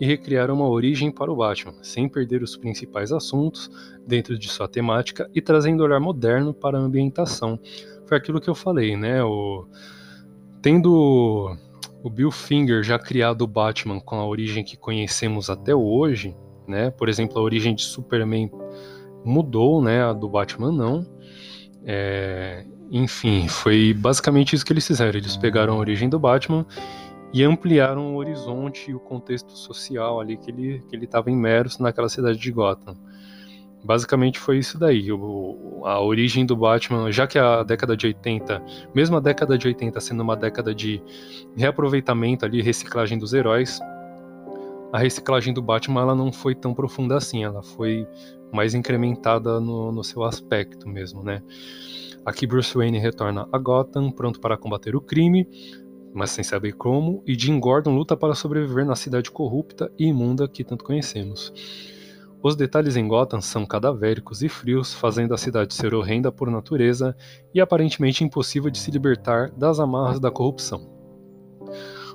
e 0.00 0.06
recriaram 0.06 0.54
uma 0.54 0.68
origem 0.68 1.10
para 1.10 1.32
o 1.32 1.36
Batman, 1.36 1.74
sem 1.82 2.08
perder 2.08 2.42
os 2.42 2.56
principais 2.56 3.10
assuntos 3.10 3.70
dentro 4.06 4.38
de 4.38 4.48
sua 4.48 4.68
temática 4.68 5.28
e 5.34 5.40
trazendo 5.40 5.82
olhar 5.82 5.98
moderno 5.98 6.52
para 6.54 6.78
a 6.78 6.80
ambientação. 6.80 7.58
Foi 8.06 8.16
aquilo 8.16 8.40
que 8.40 8.48
eu 8.48 8.54
falei, 8.54 8.96
né? 8.96 9.22
O... 9.24 9.66
Tendo 10.62 11.56
o 12.02 12.10
Bill 12.10 12.30
Finger 12.30 12.82
já 12.82 12.98
criado 12.98 13.42
o 13.42 13.46
Batman 13.46 14.00
com 14.00 14.16
a 14.16 14.26
origem 14.26 14.62
que 14.62 14.76
conhecemos 14.76 15.50
até 15.50 15.74
hoje, 15.74 16.36
né? 16.66 16.90
Por 16.90 17.08
exemplo, 17.08 17.38
a 17.38 17.42
origem 17.42 17.74
de 17.74 17.82
Superman 17.82 18.50
mudou, 19.24 19.82
né? 19.82 20.02
A 20.02 20.12
do 20.12 20.28
Batman 20.28 20.70
não. 20.70 21.06
É, 21.84 22.64
enfim, 22.90 23.48
foi 23.48 23.92
basicamente 23.92 24.54
isso 24.54 24.64
que 24.64 24.72
eles 24.72 24.86
fizeram. 24.86 25.18
Eles 25.18 25.36
pegaram 25.36 25.74
a 25.74 25.76
origem 25.76 26.08
do 26.08 26.18
Batman 26.18 26.66
e 27.32 27.44
ampliaram 27.44 28.14
o 28.14 28.16
horizonte 28.16 28.90
e 28.90 28.94
o 28.94 29.00
contexto 29.00 29.52
social 29.56 30.20
ali 30.20 30.36
que 30.36 30.50
ele 30.50 30.82
que 30.88 30.96
ele 30.96 31.04
estava 31.04 31.30
imerso 31.30 31.82
naquela 31.82 32.08
cidade 32.08 32.38
de 32.38 32.50
Gotham. 32.50 32.96
Basicamente 33.84 34.40
foi 34.40 34.58
isso 34.58 34.76
daí, 34.76 35.12
o, 35.12 35.82
a 35.84 36.00
origem 36.00 36.44
do 36.44 36.56
Batman, 36.56 37.12
já 37.12 37.28
que 37.28 37.38
a 37.38 37.62
década 37.62 37.96
de 37.96 38.06
80, 38.06 38.60
mesmo 38.92 39.16
a 39.16 39.20
década 39.20 39.56
de 39.56 39.68
80 39.68 40.00
sendo 40.00 40.22
uma 40.22 40.36
década 40.36 40.74
de 40.74 41.00
reaproveitamento 41.56 42.44
ali, 42.44 42.60
reciclagem 42.60 43.18
dos 43.18 43.32
heróis, 43.32 43.80
a 44.92 44.98
reciclagem 44.98 45.54
do 45.54 45.62
Batman 45.62 46.00
ela 46.00 46.14
não 46.14 46.32
foi 46.32 46.54
tão 46.54 46.74
profunda 46.74 47.16
assim, 47.16 47.44
ela 47.44 47.62
foi 47.62 48.06
mais 48.52 48.74
incrementada 48.74 49.60
no, 49.60 49.92
no 49.92 50.02
seu 50.02 50.24
aspecto 50.24 50.88
mesmo, 50.88 51.22
né? 51.22 51.40
Aqui 52.24 52.46
Bruce 52.46 52.76
Wayne 52.76 52.98
retorna 52.98 53.48
a 53.50 53.58
Gotham, 53.58 54.10
pronto 54.10 54.40
para 54.40 54.56
combater 54.56 54.94
o 54.94 55.00
crime, 55.00 55.48
mas 56.12 56.30
sem 56.30 56.44
saber 56.44 56.72
como, 56.72 57.22
e 57.26 57.38
Jim 57.38 57.58
Gordon 57.58 57.94
luta 57.94 58.16
para 58.16 58.34
sobreviver 58.34 58.84
na 58.84 58.96
cidade 58.96 59.30
corrupta 59.30 59.90
e 59.98 60.06
imunda 60.06 60.48
que 60.48 60.64
tanto 60.64 60.84
conhecemos. 60.84 61.52
Os 62.42 62.54
detalhes 62.54 62.96
em 62.96 63.08
Gotham 63.08 63.40
são 63.40 63.66
cadavéricos 63.66 64.42
e 64.42 64.48
frios, 64.48 64.94
fazendo 64.94 65.34
a 65.34 65.38
cidade 65.38 65.74
ser 65.74 65.94
horrenda 65.94 66.30
por 66.30 66.50
natureza 66.50 67.16
e 67.52 67.60
aparentemente 67.60 68.22
impossível 68.22 68.70
de 68.70 68.78
se 68.78 68.90
libertar 68.90 69.50
das 69.50 69.80
amarras 69.80 70.20
da 70.20 70.30
corrupção. 70.30 70.97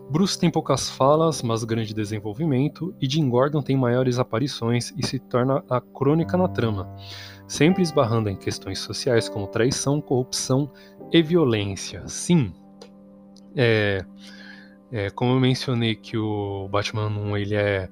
Bruce 0.10 0.38
tem 0.38 0.50
poucas 0.50 0.89
falas, 0.89 1.41
mas 1.41 1.63
grande 1.63 1.93
desenvolvimento, 1.93 2.93
e 3.01 3.10
Jim 3.10 3.29
Gordon 3.29 3.62
tem 3.62 3.75
maiores 3.75 4.19
aparições 4.19 4.93
e 4.98 5.05
se 5.05 5.19
torna 5.19 5.63
a 5.69 5.81
crônica 5.81 6.38
na 6.38 6.48
trama, 6.48 6.93
sempre 7.48 7.81
esbarrando 7.81 8.29
em 8.29 8.36
questões 8.36 8.79
sociais 8.79 9.27
como 9.27 9.48
traição, 9.48 10.01
corrupção 10.01 10.69
e 11.12 11.22
violência. 11.22 12.07
Sim, 12.07 12.53
é, 13.55 14.05
é, 14.91 15.10
como 15.10 15.33
eu 15.33 15.39
mencionei 15.39 15.95
que 15.95 16.17
o 16.17 16.67
Batman 16.69 17.07
1 17.07 17.38
ele 17.38 17.55
é 17.55 17.89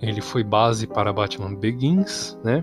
ele 0.00 0.20
foi 0.20 0.44
base 0.44 0.86
para 0.86 1.12
Batman 1.12 1.54
Begins, 1.54 2.38
né? 2.44 2.62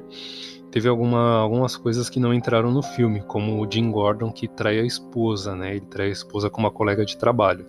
Teve 0.74 0.90
alguma, 0.90 1.36
algumas 1.36 1.78
coisas 1.78 2.10
que 2.10 2.20
não 2.20 2.34
entraram 2.34 2.72
no 2.72 2.82
filme, 2.82 3.22
como 3.22 3.64
o 3.64 3.72
Jim 3.72 3.92
Gordon 3.92 4.32
que 4.32 4.48
trai 4.48 4.80
a 4.80 4.84
esposa, 4.84 5.56
né? 5.56 5.76
Ele 5.76 5.86
trai 5.86 6.08
a 6.08 6.12
esposa 6.12 6.50
com 6.50 6.60
uma 6.60 6.72
colega 6.72 7.06
de 7.06 7.16
trabalho. 7.16 7.68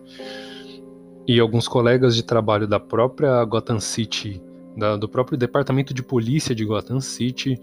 E 1.29 1.39
alguns 1.39 1.69
colegas 1.69 2.17
de 2.17 2.23
trabalho 2.23 2.67
da 2.67 2.81
própria 2.81 3.45
Gotham 3.45 3.79
City, 3.79 4.43
da, 4.75 4.97
do 4.97 5.07
próprio 5.07 5.37
departamento 5.37 5.93
de 5.93 6.03
polícia 6.03 6.55
de 6.55 6.65
Gotham 6.65 6.99
City, 6.99 7.61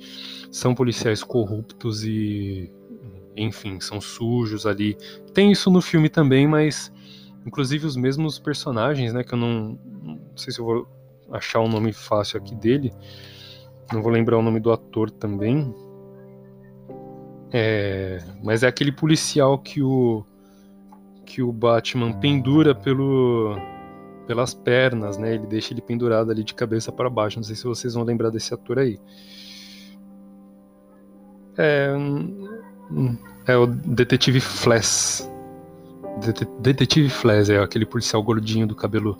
são 0.52 0.76
policiais 0.76 1.24
corruptos 1.24 2.04
e, 2.04 2.72
enfim, 3.36 3.80
são 3.80 4.00
sujos 4.00 4.68
ali. 4.68 4.96
Tem 5.34 5.52
isso 5.52 5.72
no 5.72 5.82
filme 5.82 6.08
também, 6.08 6.48
mas 6.48 6.94
inclusive 7.48 7.88
os 7.88 7.96
mesmos 7.96 8.38
personagens, 8.38 9.12
né? 9.12 9.24
Que 9.24 9.34
eu 9.34 9.40
não, 9.40 9.80
não 10.04 10.20
sei 10.36 10.54
se 10.54 10.60
eu 10.60 10.66
vou 10.66 10.88
achar 11.32 11.62
o 11.62 11.66
um 11.66 11.68
nome 11.68 11.92
fácil 11.94 12.38
aqui 12.38 12.54
dele. 12.54 12.94
Não 13.92 14.02
vou 14.02 14.12
lembrar 14.12 14.38
o 14.38 14.42
nome 14.42 14.60
do 14.60 14.72
ator 14.72 15.10
também. 15.12 15.74
É, 17.52 18.20
mas 18.44 18.64
é 18.64 18.68
aquele 18.68 18.92
policial 18.92 19.58
que 19.58 19.82
o 19.82 20.26
que 21.26 21.42
o 21.42 21.52
Batman 21.52 22.12
pendura 22.14 22.74
pelo 22.74 23.56
pelas 24.28 24.54
pernas, 24.54 25.18
né? 25.18 25.36
Ele 25.36 25.46
deixa 25.46 25.74
ele 25.74 25.82
pendurado 25.82 26.32
ali 26.32 26.44
de 26.44 26.54
cabeça 26.54 26.92
para 26.92 27.10
baixo. 27.10 27.38
Não 27.38 27.44
sei 27.44 27.56
se 27.56 27.64
vocês 27.66 27.94
vão 27.94 28.04
lembrar 28.04 28.30
desse 28.30 28.54
ator 28.54 28.80
aí. 28.80 29.00
É, 31.58 31.94
é 33.48 33.58
o 33.58 33.68
detetive 33.68 34.40
Flash. 34.40 35.30
Detetive 36.60 37.10
Flash 37.10 37.50
é 37.50 37.60
aquele 37.60 37.86
policial 37.86 38.24
gordinho 38.24 38.68
do 38.68 38.76
cabelo 38.76 39.18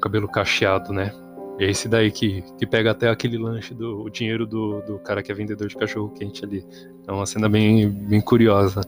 cabelo 0.00 0.26
cacheado, 0.26 0.92
né? 0.92 1.12
É 1.58 1.70
esse 1.70 1.88
daí 1.88 2.10
que, 2.10 2.42
que 2.58 2.66
pega 2.66 2.90
até 2.90 3.08
aquele 3.08 3.38
lanche 3.38 3.74
do 3.74 4.08
dinheiro 4.08 4.46
do, 4.46 4.80
do 4.82 4.98
cara 4.98 5.22
que 5.22 5.30
é 5.30 5.34
vendedor 5.34 5.68
de 5.68 5.76
cachorro 5.76 6.10
quente 6.10 6.44
ali. 6.44 6.64
É 7.06 7.12
uma 7.12 7.26
cena 7.26 7.48
bem, 7.48 7.88
bem 7.88 8.20
curiosa. 8.20 8.80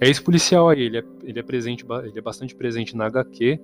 É 0.00 0.08
esse 0.08 0.20
policial 0.20 0.68
aí, 0.68 0.82
ele 0.82 0.98
é, 0.98 1.04
ele 1.22 1.38
é 1.38 1.42
presente, 1.42 1.86
ele 2.04 2.18
é 2.18 2.20
bastante 2.20 2.54
presente 2.54 2.96
na 2.96 3.06
HQ. 3.06 3.60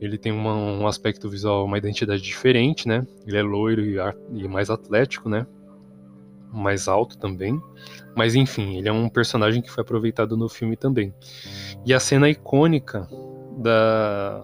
Ele 0.00 0.18
tem 0.18 0.32
uma, 0.32 0.54
um 0.54 0.86
aspecto 0.86 1.28
visual, 1.28 1.64
uma 1.64 1.78
identidade 1.78 2.22
diferente, 2.22 2.88
né? 2.88 3.06
Ele 3.26 3.36
é 3.36 3.42
loiro 3.42 3.82
e, 3.82 3.96
e 4.32 4.48
mais 4.48 4.70
atlético, 4.70 5.28
né? 5.28 5.46
Mais 6.50 6.88
alto 6.88 7.18
também. 7.18 7.60
Mas 8.16 8.34
enfim, 8.34 8.78
ele 8.78 8.88
é 8.88 8.92
um 8.92 9.08
personagem 9.08 9.60
que 9.60 9.70
foi 9.70 9.82
aproveitado 9.82 10.36
no 10.36 10.48
filme 10.48 10.76
também. 10.76 11.14
E 11.84 11.92
a 11.92 12.00
cena 12.00 12.28
icônica 12.28 13.06
da, 13.58 14.42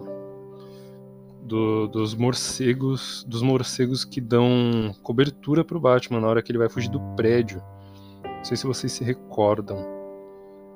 do, 1.51 1.85
dos 1.87 2.15
morcegos, 2.15 3.25
dos 3.27 3.41
morcegos 3.41 4.05
que 4.05 4.21
dão 4.21 4.95
cobertura 5.03 5.65
para 5.65 5.77
o 5.77 5.81
Batman 5.81 6.21
na 6.21 6.27
hora 6.27 6.41
que 6.41 6.49
ele 6.49 6.57
vai 6.57 6.69
fugir 6.69 6.89
do 6.89 7.01
prédio. 7.17 7.61
Não 8.23 8.45
sei 8.45 8.55
se 8.55 8.65
vocês 8.65 8.93
se 8.93 9.03
recordam. 9.03 9.85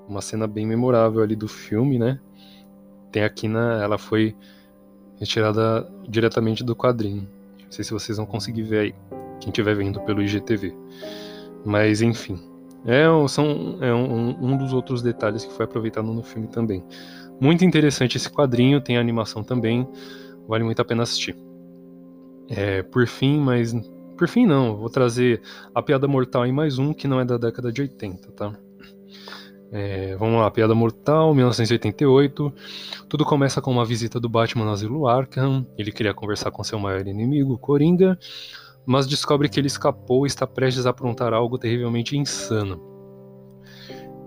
Uma 0.05 0.21
cena 0.21 0.45
bem 0.45 0.67
memorável 0.67 1.23
ali 1.23 1.33
do 1.33 1.47
filme, 1.47 1.97
né? 1.97 2.19
Tem 3.09 3.23
aqui 3.23 3.47
na, 3.47 3.81
ela 3.81 3.97
foi 3.97 4.35
retirada 5.17 5.89
diretamente 6.09 6.61
do 6.61 6.75
quadrinho. 6.75 7.25
Não 7.63 7.71
sei 7.71 7.85
se 7.85 7.93
vocês 7.93 8.17
vão 8.17 8.25
conseguir 8.25 8.63
ver 8.63 8.79
aí, 8.79 8.95
quem 9.39 9.51
estiver 9.51 9.75
vendo 9.75 10.01
pelo 10.01 10.21
IGTV. 10.21 10.75
Mas 11.65 12.01
enfim, 12.01 12.37
é, 12.85 13.05
são, 13.29 13.77
é 13.79 13.93
um, 13.93 14.35
um 14.41 14.57
dos 14.57 14.73
outros 14.73 15.01
detalhes 15.01 15.45
que 15.45 15.53
foi 15.53 15.63
aproveitado 15.63 16.05
no 16.05 16.21
filme 16.21 16.49
também. 16.49 16.83
Muito 17.39 17.63
interessante 17.63 18.17
esse 18.17 18.29
quadrinho, 18.29 18.81
tem 18.81 18.97
animação 18.97 19.41
também. 19.41 19.87
Vale 20.47 20.63
muito 20.63 20.81
a 20.81 20.85
pena 20.85 21.03
assistir. 21.03 21.35
É, 22.49 22.83
por 22.83 23.07
fim, 23.07 23.39
mas. 23.39 23.73
Por 24.17 24.27
fim, 24.27 24.45
não. 24.45 24.77
Vou 24.77 24.89
trazer 24.89 25.41
A 25.73 25.81
Piada 25.81 26.07
Mortal 26.07 26.45
em 26.45 26.51
mais 26.51 26.77
um, 26.77 26.93
que 26.93 27.07
não 27.07 27.19
é 27.19 27.25
da 27.25 27.37
década 27.37 27.71
de 27.71 27.81
80, 27.81 28.31
tá? 28.31 28.53
É, 29.71 30.15
vamos 30.15 30.39
lá, 30.39 30.49
Piada 30.49 30.73
Mortal, 30.73 31.33
1988. 31.33 32.53
Tudo 33.09 33.25
começa 33.25 33.61
com 33.61 33.71
uma 33.71 33.83
visita 33.83 34.19
do 34.19 34.29
Batman 34.29 34.65
no 34.65 34.71
asilo 34.71 35.07
Arkham. 35.07 35.65
Ele 35.77 35.91
queria 35.91 36.13
conversar 36.13 36.51
com 36.51 36.63
seu 36.63 36.79
maior 36.79 37.05
inimigo, 37.05 37.57
Coringa, 37.57 38.17
mas 38.85 39.05
descobre 39.07 39.49
que 39.49 39.59
ele 39.59 39.67
escapou 39.67 40.25
e 40.25 40.27
está 40.27 40.47
prestes 40.47 40.85
a 40.85 40.91
aprontar 40.91 41.33
algo 41.33 41.57
terrivelmente 41.57 42.17
insano. 42.17 42.94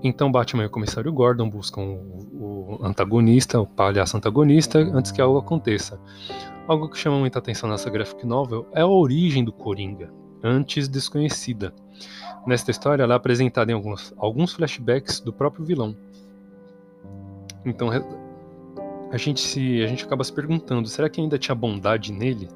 Então 0.03 0.31
Batman 0.31 0.63
e 0.63 0.67
o 0.67 0.71
comissário 0.71 1.13
Gordon 1.13 1.51
buscam 1.51 1.81
o, 1.83 2.79
antagonista, 2.83 3.61
o 3.61 3.67
palhaço 3.67 4.17
antagonista, 4.17 4.79
antes 4.79 5.11
que 5.11 5.21
algo 5.21 5.39
aconteça. 5.39 6.01
Algo 6.67 6.89
que 6.89 6.99
chama 6.99 7.19
muita 7.19 7.39
atenção 7.39 7.69
nessa 7.69 7.91
graphic 7.91 8.27
novel 8.27 8.67
é 8.73 8.83
a 8.83 8.87
origem 8.87 9.45
do 9.45 9.53
Coringa, 9.53 10.13
antes 10.43 10.89
desconhecida. 10.89 11.75
Nesta 12.47 12.71
história, 12.71 13.03
ela 13.03 13.15
é 13.15 13.17
apresentada 13.17 13.73
em 13.73 13.75
alguns, 13.75 14.15
alguns 14.17 14.53
flashbacks 14.53 15.21
do 15.21 15.33
próprio 15.33 15.65
vilão. 15.65 15.97
Então 17.65 17.91
a 19.11 19.17
gente 19.17 19.41
se 19.41 19.83
a 19.83 19.87
gente 19.87 20.05
acaba 20.05 20.23
se 20.23 20.33
perguntando, 20.33 20.89
será 20.89 21.09
que 21.09 21.21
ainda 21.21 21.39
tinha 21.39 21.55
bondade 21.55 22.13
nele? 22.13 22.49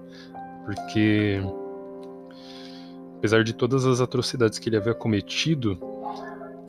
Porque 0.64 1.42
apesar 3.16 3.42
de 3.42 3.52
todas 3.52 3.84
as 3.84 4.00
atrocidades 4.00 4.58
que 4.58 4.68
ele 4.68 4.76
havia 4.76 4.94
cometido, 4.94 5.78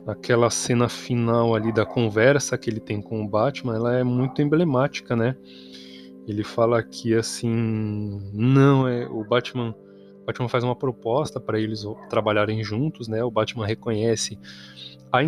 aquela 0.06 0.50
cena 0.50 0.88
final 0.88 1.54
ali 1.54 1.72
da 1.72 1.86
conversa 1.86 2.58
que 2.58 2.68
ele 2.68 2.80
tem 2.80 3.00
com 3.00 3.22
o 3.22 3.28
Batman, 3.28 3.74
ela 3.74 3.94
é 3.94 4.04
muito 4.04 4.42
emblemática, 4.42 5.16
né? 5.16 5.36
Ele 6.26 6.42
fala 6.42 6.82
que 6.82 7.14
assim, 7.14 8.20
não 8.32 8.88
é 8.88 9.06
o 9.06 9.24
Batman, 9.24 9.74
Batman 10.26 10.48
faz 10.48 10.64
uma 10.64 10.74
proposta 10.74 11.38
para 11.38 11.60
eles 11.60 11.84
trabalharem 12.08 12.62
juntos, 12.62 13.08
né? 13.08 13.22
O 13.22 13.30
Batman 13.30 13.66
reconhece 13.66 14.38
a, 15.12 15.18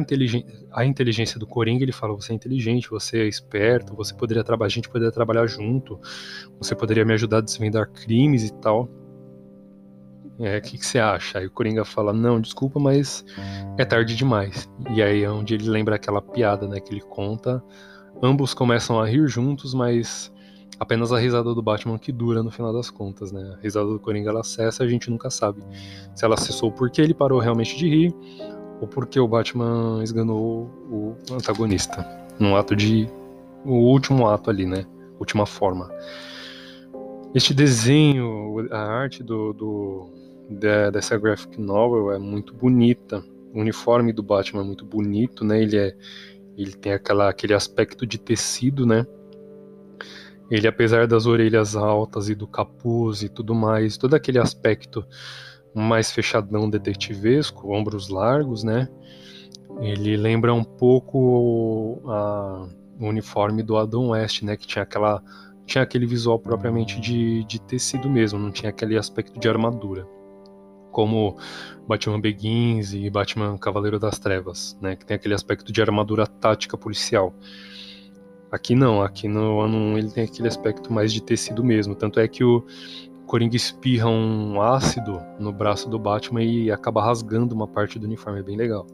a 0.81 0.85
inteligência 0.85 1.39
do 1.39 1.47
Coringa, 1.47 1.85
ele 1.85 1.93
fala: 1.93 2.15
"Você 2.15 2.33
é 2.33 2.35
inteligente, 2.35 2.91
você 2.91 3.21
é 3.21 3.29
esperto, 3.29 3.95
você 3.95 4.15
poderia 4.15 4.43
trabalhar, 4.43 4.67
a 4.67 4.71
gente 4.71 4.89
poderia 4.89 5.13
trabalhar 5.13 5.47
junto, 5.47 6.01
você 6.59 6.75
poderia 6.75 7.05
me 7.05 7.13
ajudar 7.13 7.39
a 7.39 7.43
desvendar 7.43 7.91
crimes 7.91 8.43
e 8.43 8.53
tal". 8.55 8.89
É, 10.39 10.59
o 10.59 10.63
que, 10.63 10.77
que 10.79 10.87
você 10.87 10.99
acha? 10.99 11.39
Aí 11.39 11.47
o 11.47 11.51
Coringa 11.51 11.85
fala, 11.85 12.13
não, 12.13 12.41
desculpa, 12.41 12.79
mas 12.79 13.25
é 13.79 13.85
tarde 13.85 14.15
demais. 14.15 14.69
E 14.91 15.03
aí 15.03 15.23
é 15.23 15.31
onde 15.31 15.55
ele 15.55 15.69
lembra 15.69 15.97
aquela 15.97 16.21
piada, 16.21 16.69
né, 16.69 16.79
que 16.79 16.93
ele 16.93 17.01
conta. 17.01 17.63
Ambos 18.23 18.53
começam 18.53 19.01
a 19.01 19.07
rir 19.07 19.27
juntos, 19.29 19.73
mas 19.73 20.33
apenas 20.79 21.13
a 21.13 21.19
risada 21.19 21.55
do 21.55 21.63
Batman 21.63 21.99
que 21.99 22.13
dura 22.13 22.43
no 22.43 22.51
final 22.51 22.73
das 22.73 22.91
contas, 22.91 23.33
né? 23.33 23.57
A 23.59 23.63
risada 23.63 23.87
do 23.87 23.99
Coringa 23.99 24.31
ela 24.31 24.43
cessa, 24.43 24.85
a 24.85 24.89
gente 24.89 25.11
nunca 25.11 25.31
sabe 25.31 25.63
se 26.15 26.25
ela 26.25 26.37
cessou 26.37 26.71
porque 26.71 27.01
ele 27.01 27.15
parou 27.15 27.39
realmente 27.39 27.77
de 27.77 27.89
rir 27.89 28.15
ou 28.81 28.87
porque 28.87 29.19
o 29.19 29.29
Batman 29.29 30.03
esganou 30.03 30.71
o 30.91 31.17
antagonista. 31.33 32.07
Num 32.39 32.57
ato 32.57 32.77
de. 32.77 33.09
O 33.65 33.75
último 33.75 34.29
ato 34.29 34.51
ali, 34.51 34.67
né? 34.67 34.87
Última 35.19 35.47
forma. 35.47 35.91
Este 37.35 37.53
desenho, 37.53 38.67
a 38.71 38.79
arte 38.79 39.23
do, 39.23 39.53
do 39.53 40.11
de, 40.49 40.91
dessa 40.91 41.17
graphic 41.19 41.61
novel 41.61 42.13
é 42.13 42.19
muito 42.19 42.55
bonita. 42.55 43.23
O 43.53 43.61
uniforme 43.61 44.13
do 44.13 44.23
Batman 44.23 44.63
é 44.63 44.65
muito 44.65 44.85
bonito, 44.85 45.45
né? 45.45 45.63
Ele 45.63 45.77
é 45.77 45.97
ele 46.57 46.73
tem 46.73 46.93
aquela, 46.93 47.29
aquele 47.29 47.53
aspecto 47.53 48.07
de 48.07 48.19
tecido, 48.19 48.87
né? 48.87 49.07
Ele, 50.51 50.67
apesar 50.67 51.07
das 51.07 51.27
orelhas 51.27 51.77
altas 51.77 52.29
e 52.29 52.35
do 52.35 52.47
capuz 52.47 53.23
e 53.23 53.29
tudo 53.29 53.55
mais, 53.55 53.99
todo 53.99 54.15
aquele 54.15 54.39
aspecto 54.39 55.05
mais 55.75 56.11
fechadão 56.11 56.71
detetivesco, 56.71 57.71
ombros 57.71 58.09
largos, 58.09 58.65
né? 58.65 58.89
Ele 59.81 60.17
lembra 60.17 60.55
um 60.55 60.65
pouco 60.65 61.19
o 61.99 63.07
uniforme 63.07 63.63
do 63.63 63.77
Adam 63.77 64.09
West, 64.11 64.43
né? 64.43 64.57
Que 64.57 64.67
tinha 64.67 64.83
aquela 64.83 65.23
tinha 65.67 65.83
aquele 65.83 66.07
visual 66.07 66.39
propriamente 66.39 67.01
de, 67.01 67.43
de 67.43 67.61
tecido 67.61 68.09
mesmo, 68.09 68.39
não 68.39 68.53
tinha 68.53 68.71
aquele 68.71 68.97
aspecto 68.97 69.39
de 69.39 69.49
armadura. 69.49 70.07
Como 70.97 71.37
Batman 71.87 72.19
Begins 72.19 72.95
e 72.95 73.11
Batman 73.11 73.59
Cavaleiro 73.59 73.99
das 73.99 74.19
Trevas, 74.19 74.79
né? 74.81 74.97
Que 74.97 75.05
tem 75.05 75.15
aquele 75.15 75.35
aspecto 75.35 75.71
de 75.71 75.83
armadura 75.83 76.27
tática 76.27 76.75
policial. 76.79 77.35
Aqui 78.51 78.75
não, 78.75 79.03
aqui 79.03 79.29
no 79.29 79.61
ano 79.61 79.99
ele 79.99 80.09
tem 80.09 80.25
aquele 80.25 80.49
aspecto 80.49 80.91
mais 80.91 81.13
de 81.13 81.23
tecido 81.23 81.63
mesmo. 81.63 81.95
Tanto 81.95 82.19
é 82.19 82.27
que 82.27 82.43
o 82.43 82.65
Coringa 83.27 83.55
espirra 83.55 84.09
um 84.09 84.59
ácido 84.63 85.21
no 85.39 85.53
braço 85.53 85.91
do 85.91 85.99
Batman 85.99 86.43
e 86.43 86.71
acaba 86.71 87.05
rasgando 87.05 87.55
uma 87.55 87.69
parte 87.69 87.99
do 87.99 88.07
uniforme. 88.07 88.41
É 88.41 88.43
bem 88.43 88.57
legal. 88.57 88.87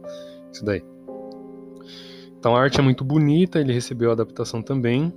Isso 0.52 0.64
daí. 0.64 0.82
Então 2.36 2.56
a 2.56 2.60
arte 2.60 2.80
é 2.80 2.82
muito 2.82 3.04
bonita, 3.04 3.60
ele 3.60 3.72
recebeu 3.72 4.10
a 4.10 4.14
adaptação 4.14 4.60
também. 4.60 5.14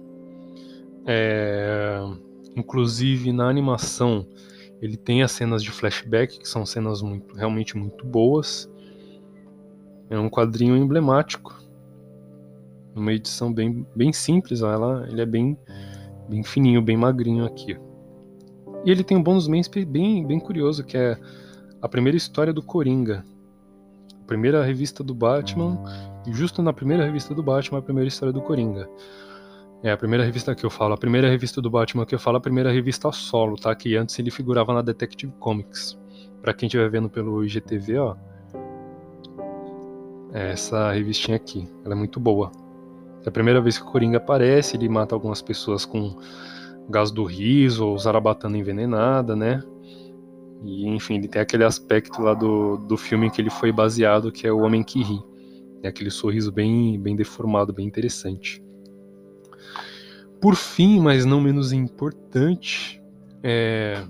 É... 1.03 1.99
Inclusive 2.55 3.33
na 3.33 3.49
animação 3.49 4.27
ele 4.81 4.97
tem 4.97 5.23
as 5.23 5.31
cenas 5.31 5.63
de 5.63 5.71
flashback, 5.71 6.39
que 6.39 6.47
são 6.47 6.65
cenas 6.65 7.01
muito, 7.01 7.35
realmente 7.35 7.77
muito 7.77 8.05
boas. 8.05 8.69
É 10.09 10.19
um 10.19 10.29
quadrinho 10.29 10.75
emblemático 10.75 11.65
uma 12.95 13.11
edição 13.13 13.53
bem, 13.53 13.85
bem 13.95 14.13
simples, 14.13 14.61
ó, 14.61 14.71
ela, 14.71 15.07
ele 15.09 15.21
é 15.21 15.25
bem, 15.25 15.57
bem 16.29 16.43
fininho, 16.43 16.81
bem 16.81 16.95
magrinho 16.95 17.45
aqui. 17.45 17.77
E 18.85 18.91
ele 18.91 19.03
tem 19.03 19.17
um 19.17 19.23
bônus 19.23 19.47
bem, 19.47 20.25
bem 20.25 20.39
curioso, 20.39 20.83
que 20.83 20.97
é 20.97 21.17
a 21.81 21.89
primeira 21.89 22.15
história 22.15 22.53
do 22.53 22.63
Coringa. 22.63 23.25
A 24.21 24.25
primeira 24.25 24.63
revista 24.63 25.03
do 25.03 25.13
Batman, 25.13 25.77
e 26.25 26.33
justo 26.33 26.63
na 26.63 26.71
primeira 26.71 27.03
revista 27.03 27.33
do 27.33 27.43
Batman, 27.43 27.79
a 27.79 27.81
primeira 27.81 28.07
história 28.07 28.31
do 28.31 28.41
Coringa. 28.41 28.89
É 29.85 29.91
a 29.91 29.97
primeira 29.97 30.25
revista 30.25 30.55
que 30.55 30.65
eu 30.65 30.69
falo, 30.71 30.95
a 30.95 30.97
primeira 30.97 31.29
revista 31.29 31.61
do 31.61 31.69
Batman 31.69 32.07
que 32.07 32.15
eu 32.15 32.17
falo, 32.17 32.37
a 32.37 32.41
primeira 32.41 32.71
revista 32.71 33.11
solo, 33.11 33.55
tá? 33.55 33.75
Que 33.75 33.95
antes 33.95 34.17
ele 34.17 34.31
figurava 34.31 34.73
na 34.73 34.81
Detective 34.81 35.31
Comics. 35.39 35.95
Para 36.41 36.55
quem 36.55 36.65
estiver 36.65 36.89
vendo 36.89 37.07
pelo 37.07 37.45
IGTV, 37.45 37.99
ó. 37.99 38.15
É 40.33 40.53
essa 40.53 40.91
revistinha 40.91 41.37
aqui, 41.37 41.69
ela 41.83 41.93
é 41.93 41.95
muito 41.95 42.19
boa. 42.19 42.51
É 43.23 43.29
a 43.29 43.31
primeira 43.31 43.61
vez 43.61 43.77
que 43.77 43.83
o 43.83 43.91
Coringa 43.91 44.17
aparece, 44.17 44.75
ele 44.75 44.89
mata 44.89 45.13
algumas 45.13 45.39
pessoas 45.39 45.85
com 45.85 46.17
gás 46.89 47.11
do 47.11 47.23
riso 47.23 47.85
ou 47.85 47.95
zarabatana 47.95 48.57
envenenada, 48.57 49.35
né? 49.35 49.61
E 50.63 50.87
enfim, 50.87 51.17
ele 51.17 51.27
tem 51.27 51.43
aquele 51.43 51.63
aspecto 51.63 52.23
lá 52.23 52.33
do, 52.33 52.77
do 52.77 52.97
filme 52.97 53.29
que 53.29 53.39
ele 53.39 53.51
foi 53.51 53.71
baseado, 53.71 54.31
que 54.31 54.47
é 54.47 54.51
o 54.51 54.61
Homem 54.63 54.81
que 54.81 55.03
Ri. 55.03 55.21
É 55.83 55.89
aquele 55.89 56.09
sorriso 56.09 56.51
bem, 56.51 56.99
bem 56.99 57.15
deformado, 57.15 57.71
bem 57.71 57.85
interessante. 57.85 58.64
Por 60.45 60.55
fim, 60.55 60.99
mas 60.99 61.25
não 61.25 61.41
menos 61.41 61.73
importante, 61.73 63.01
é... 63.41 64.05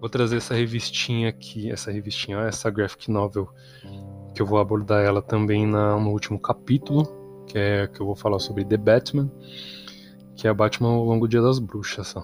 vou 0.00 0.08
trazer 0.08 0.38
essa 0.38 0.54
revistinha 0.54 1.28
aqui, 1.28 1.70
essa 1.70 1.92
revistinha, 1.92 2.38
essa 2.38 2.70
graphic 2.70 3.10
novel, 3.10 3.50
que 4.34 4.40
eu 4.40 4.46
vou 4.46 4.58
abordar 4.58 5.04
ela 5.04 5.20
também 5.20 5.66
na, 5.66 6.00
no 6.00 6.08
último 6.08 6.38
capítulo, 6.38 7.04
que 7.46 7.58
é 7.58 7.86
que 7.86 8.00
eu 8.00 8.06
vou 8.06 8.16
falar 8.16 8.38
sobre 8.38 8.64
The 8.64 8.78
Batman, 8.78 9.30
que 10.34 10.48
é 10.48 10.54
Batman 10.54 10.88
ao 10.88 11.04
longo 11.04 11.26
do 11.26 11.30
Dia 11.30 11.42
das 11.42 11.58
Bruxas. 11.58 12.14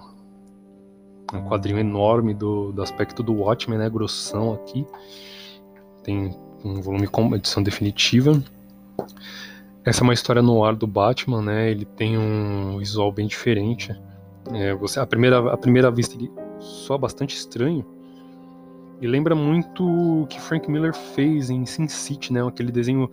É 1.31 1.37
um 1.37 1.47
quadrinho 1.47 1.77
enorme 1.77 2.33
do, 2.33 2.71
do 2.71 2.81
aspecto 2.81 3.21
do 3.21 3.35
Watchmen, 3.35 3.77
né? 3.77 3.91
Grossão 3.91 4.53
aqui. 4.53 4.87
Tem 6.03 6.35
um 6.65 6.81
volume 6.81 7.05
com 7.05 7.35
edição 7.35 7.61
definitiva. 7.61 8.43
Essa 9.85 10.01
é 10.01 10.03
uma 10.03 10.13
história 10.13 10.41
no 10.41 10.63
ar 10.63 10.75
do 10.75 10.85
Batman, 10.85 11.41
né? 11.41 11.71
Ele 11.71 11.85
tem 11.85 12.17
um 12.17 12.77
visual 12.77 13.11
bem 13.11 13.27
diferente. 13.27 13.95
É, 14.53 14.73
você, 14.73 14.99
a, 14.99 15.05
primeira, 15.05 15.53
a 15.53 15.57
primeira 15.57 15.89
vista 15.89 16.15
ele 16.15 16.31
só 16.59 16.97
bastante 16.97 17.35
estranho. 17.35 17.85
E 19.01 19.07
lembra 19.07 19.33
muito 19.33 19.85
o 19.85 20.27
que 20.27 20.41
Frank 20.41 20.69
Miller 20.69 20.93
fez 20.93 21.49
em 21.49 21.65
Sin 21.65 21.87
City, 21.87 22.33
né? 22.33 22.45
Aquele 22.45 22.71
desenho 22.71 23.09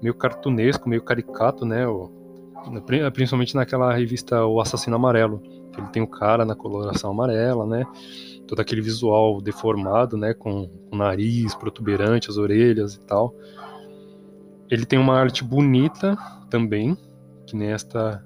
meio 0.00 0.14
cartunesco, 0.14 0.88
meio 0.88 1.02
caricato, 1.02 1.66
né? 1.66 1.86
O, 1.86 2.10
principalmente 3.12 3.54
naquela 3.54 3.92
revista 3.92 4.44
O 4.44 4.60
Assassino 4.60 4.96
Amarelo, 4.96 5.42
ele 5.76 5.86
tem 5.88 6.02
o 6.02 6.06
cara 6.06 6.44
na 6.44 6.54
coloração 6.54 7.10
amarela, 7.10 7.66
né? 7.66 7.84
Todo 8.46 8.60
aquele 8.60 8.80
visual 8.80 9.40
deformado, 9.40 10.16
né? 10.16 10.32
Com 10.32 10.70
o 10.90 10.96
nariz 10.96 11.54
protuberante, 11.54 12.30
as 12.30 12.38
orelhas 12.38 12.94
e 12.94 13.00
tal. 13.00 13.34
Ele 14.70 14.84
tem 14.84 14.98
uma 14.98 15.14
arte 15.18 15.44
bonita 15.44 16.16
também, 16.50 16.96
que 17.46 17.56
nesta 17.56 18.24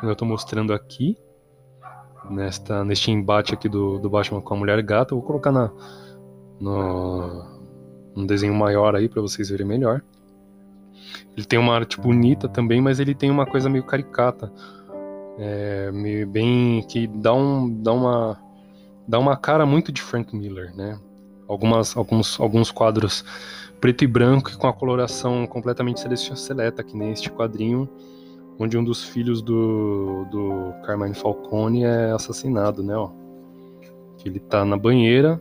que 0.00 0.06
eu 0.06 0.12
estou 0.12 0.26
mostrando 0.26 0.72
aqui, 0.72 1.16
nesta 2.28 2.84
neste 2.84 3.10
embate 3.10 3.54
aqui 3.54 3.68
do, 3.68 3.98
do 3.98 4.10
Batman 4.10 4.40
com 4.40 4.54
a 4.54 4.56
Mulher 4.56 4.82
Gata. 4.82 5.14
Vou 5.14 5.24
colocar 5.24 5.52
na 5.52 5.70
no, 6.60 7.44
um 8.16 8.26
desenho 8.26 8.54
maior 8.54 8.94
aí 8.94 9.08
para 9.08 9.20
vocês 9.20 9.50
verem 9.50 9.66
melhor. 9.66 10.02
Ele 11.36 11.44
tem 11.44 11.58
uma 11.58 11.74
arte 11.74 12.00
bonita 12.00 12.48
também, 12.48 12.80
mas 12.80 13.00
ele 13.00 13.14
tem 13.14 13.30
uma 13.30 13.44
coisa 13.44 13.68
meio 13.68 13.84
caricata. 13.84 14.52
É, 15.38 15.90
meio 15.92 16.26
bem. 16.26 16.82
que 16.88 17.06
dá, 17.06 17.34
um, 17.34 17.82
dá, 17.82 17.92
uma, 17.92 18.40
dá 19.06 19.18
uma 19.18 19.36
cara 19.36 19.66
muito 19.66 19.90
de 19.90 20.00
Frank 20.00 20.34
Miller, 20.34 20.74
né? 20.74 20.98
Algumas, 21.48 21.96
alguns, 21.96 22.40
alguns 22.40 22.70
quadros 22.70 23.24
preto 23.84 24.02
e 24.02 24.06
branco 24.06 24.50
e 24.50 24.56
com 24.56 24.66
a 24.66 24.72
coloração 24.72 25.46
completamente 25.46 26.00
seleta, 26.38 26.82
que 26.82 26.96
nem 26.96 27.12
este 27.12 27.30
quadrinho, 27.30 27.86
onde 28.58 28.78
um 28.78 28.82
dos 28.82 29.04
filhos 29.04 29.42
do, 29.42 30.24
do 30.30 30.72
Carmine 30.86 31.14
Falcone 31.14 31.84
é 31.84 32.10
assassinado, 32.12 32.82
né? 32.82 32.96
Ó. 32.96 33.10
Ele 34.24 34.40
tá 34.40 34.64
na 34.64 34.78
banheira, 34.78 35.38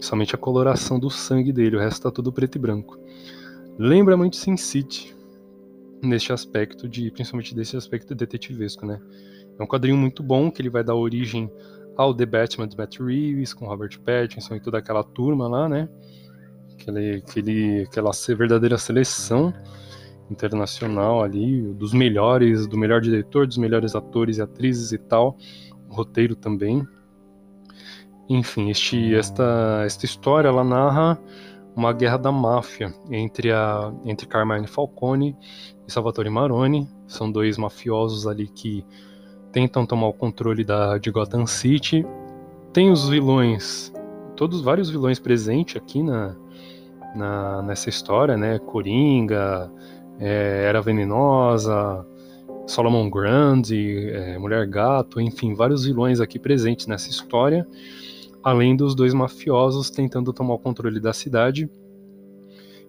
somente 0.00 0.34
a 0.34 0.38
coloração 0.38 0.98
do 0.98 1.08
sangue 1.08 1.52
dele, 1.52 1.76
o 1.76 1.78
resto 1.78 2.02
tá 2.02 2.10
tudo 2.10 2.32
preto 2.32 2.56
e 2.56 2.58
branco 2.58 2.98
lembra 3.78 4.16
muito 4.16 4.34
Sin 4.34 4.56
City 4.56 5.16
neste 6.02 6.32
aspecto 6.32 6.88
de, 6.88 7.08
principalmente 7.12 7.54
desse 7.54 7.76
aspecto 7.76 8.16
detetivesco, 8.16 8.84
né? 8.84 9.00
É 9.56 9.62
um 9.62 9.66
quadrinho 9.66 9.96
muito 9.96 10.24
bom 10.24 10.50
que 10.50 10.60
ele 10.60 10.70
vai 10.70 10.82
dar 10.82 10.96
origem 10.96 11.48
ao 11.96 12.12
The 12.12 12.26
Batman 12.26 12.66
de 12.66 12.76
Matt 12.76 12.98
Reeves 12.98 13.54
com 13.54 13.66
Robert 13.66 13.96
Pattinson 14.00 14.56
e 14.56 14.60
toda 14.60 14.78
aquela 14.78 15.04
turma 15.04 15.46
lá, 15.46 15.68
né? 15.68 15.88
Aquele, 16.80 17.16
aquele, 17.16 17.82
aquela 17.82 18.10
verdadeira 18.36 18.78
seleção 18.78 19.52
internacional 20.30 21.22
ali, 21.22 21.60
dos 21.74 21.92
melhores, 21.92 22.66
do 22.66 22.78
melhor 22.78 23.00
diretor, 23.00 23.46
dos 23.46 23.58
melhores 23.58 23.94
atores 23.94 24.38
e 24.38 24.42
atrizes 24.42 24.92
e 24.92 24.98
tal, 24.98 25.36
roteiro 25.88 26.34
também. 26.34 26.86
Enfim, 28.28 28.70
este, 28.70 29.14
esta, 29.14 29.82
esta 29.84 30.04
história 30.04 30.48
ela 30.48 30.62
narra 30.64 31.18
uma 31.74 31.92
guerra 31.92 32.16
da 32.16 32.32
máfia 32.32 32.94
entre, 33.10 33.50
a, 33.52 33.92
entre 34.04 34.26
Carmine 34.26 34.66
Falcone 34.66 35.36
e 35.86 35.92
Salvatore 35.92 36.30
Maroni. 36.30 36.88
São 37.06 37.30
dois 37.30 37.58
mafiosos 37.58 38.26
ali 38.26 38.46
que 38.46 38.86
tentam 39.52 39.84
tomar 39.84 40.06
o 40.06 40.12
controle 40.12 40.64
da, 40.64 40.96
de 40.96 41.10
Gotham 41.10 41.46
City. 41.46 42.06
Tem 42.72 42.90
os 42.90 43.08
vilões, 43.08 43.92
todos 44.36 44.60
vários 44.60 44.88
vilões 44.88 45.18
presentes 45.18 45.76
aqui 45.76 46.02
na, 46.02 46.36
na 47.14 47.62
nessa 47.62 47.88
história, 47.88 48.36
né? 48.36 48.58
Coringa, 48.58 49.70
é, 50.18 50.64
Era 50.66 50.80
Venenosa, 50.80 52.06
Solomon 52.66 53.08
Grande, 53.10 54.10
é, 54.10 54.38
Mulher 54.38 54.66
Gato, 54.66 55.20
enfim, 55.20 55.54
vários 55.54 55.84
vilões 55.84 56.20
aqui 56.20 56.38
presentes 56.38 56.86
nessa 56.86 57.08
história 57.10 57.66
além 58.42 58.76
dos 58.76 58.94
dois 58.94 59.12
mafiosos 59.14 59.90
tentando 59.90 60.32
tomar 60.32 60.54
o 60.54 60.58
controle 60.58 61.00
da 61.00 61.12
cidade. 61.12 61.70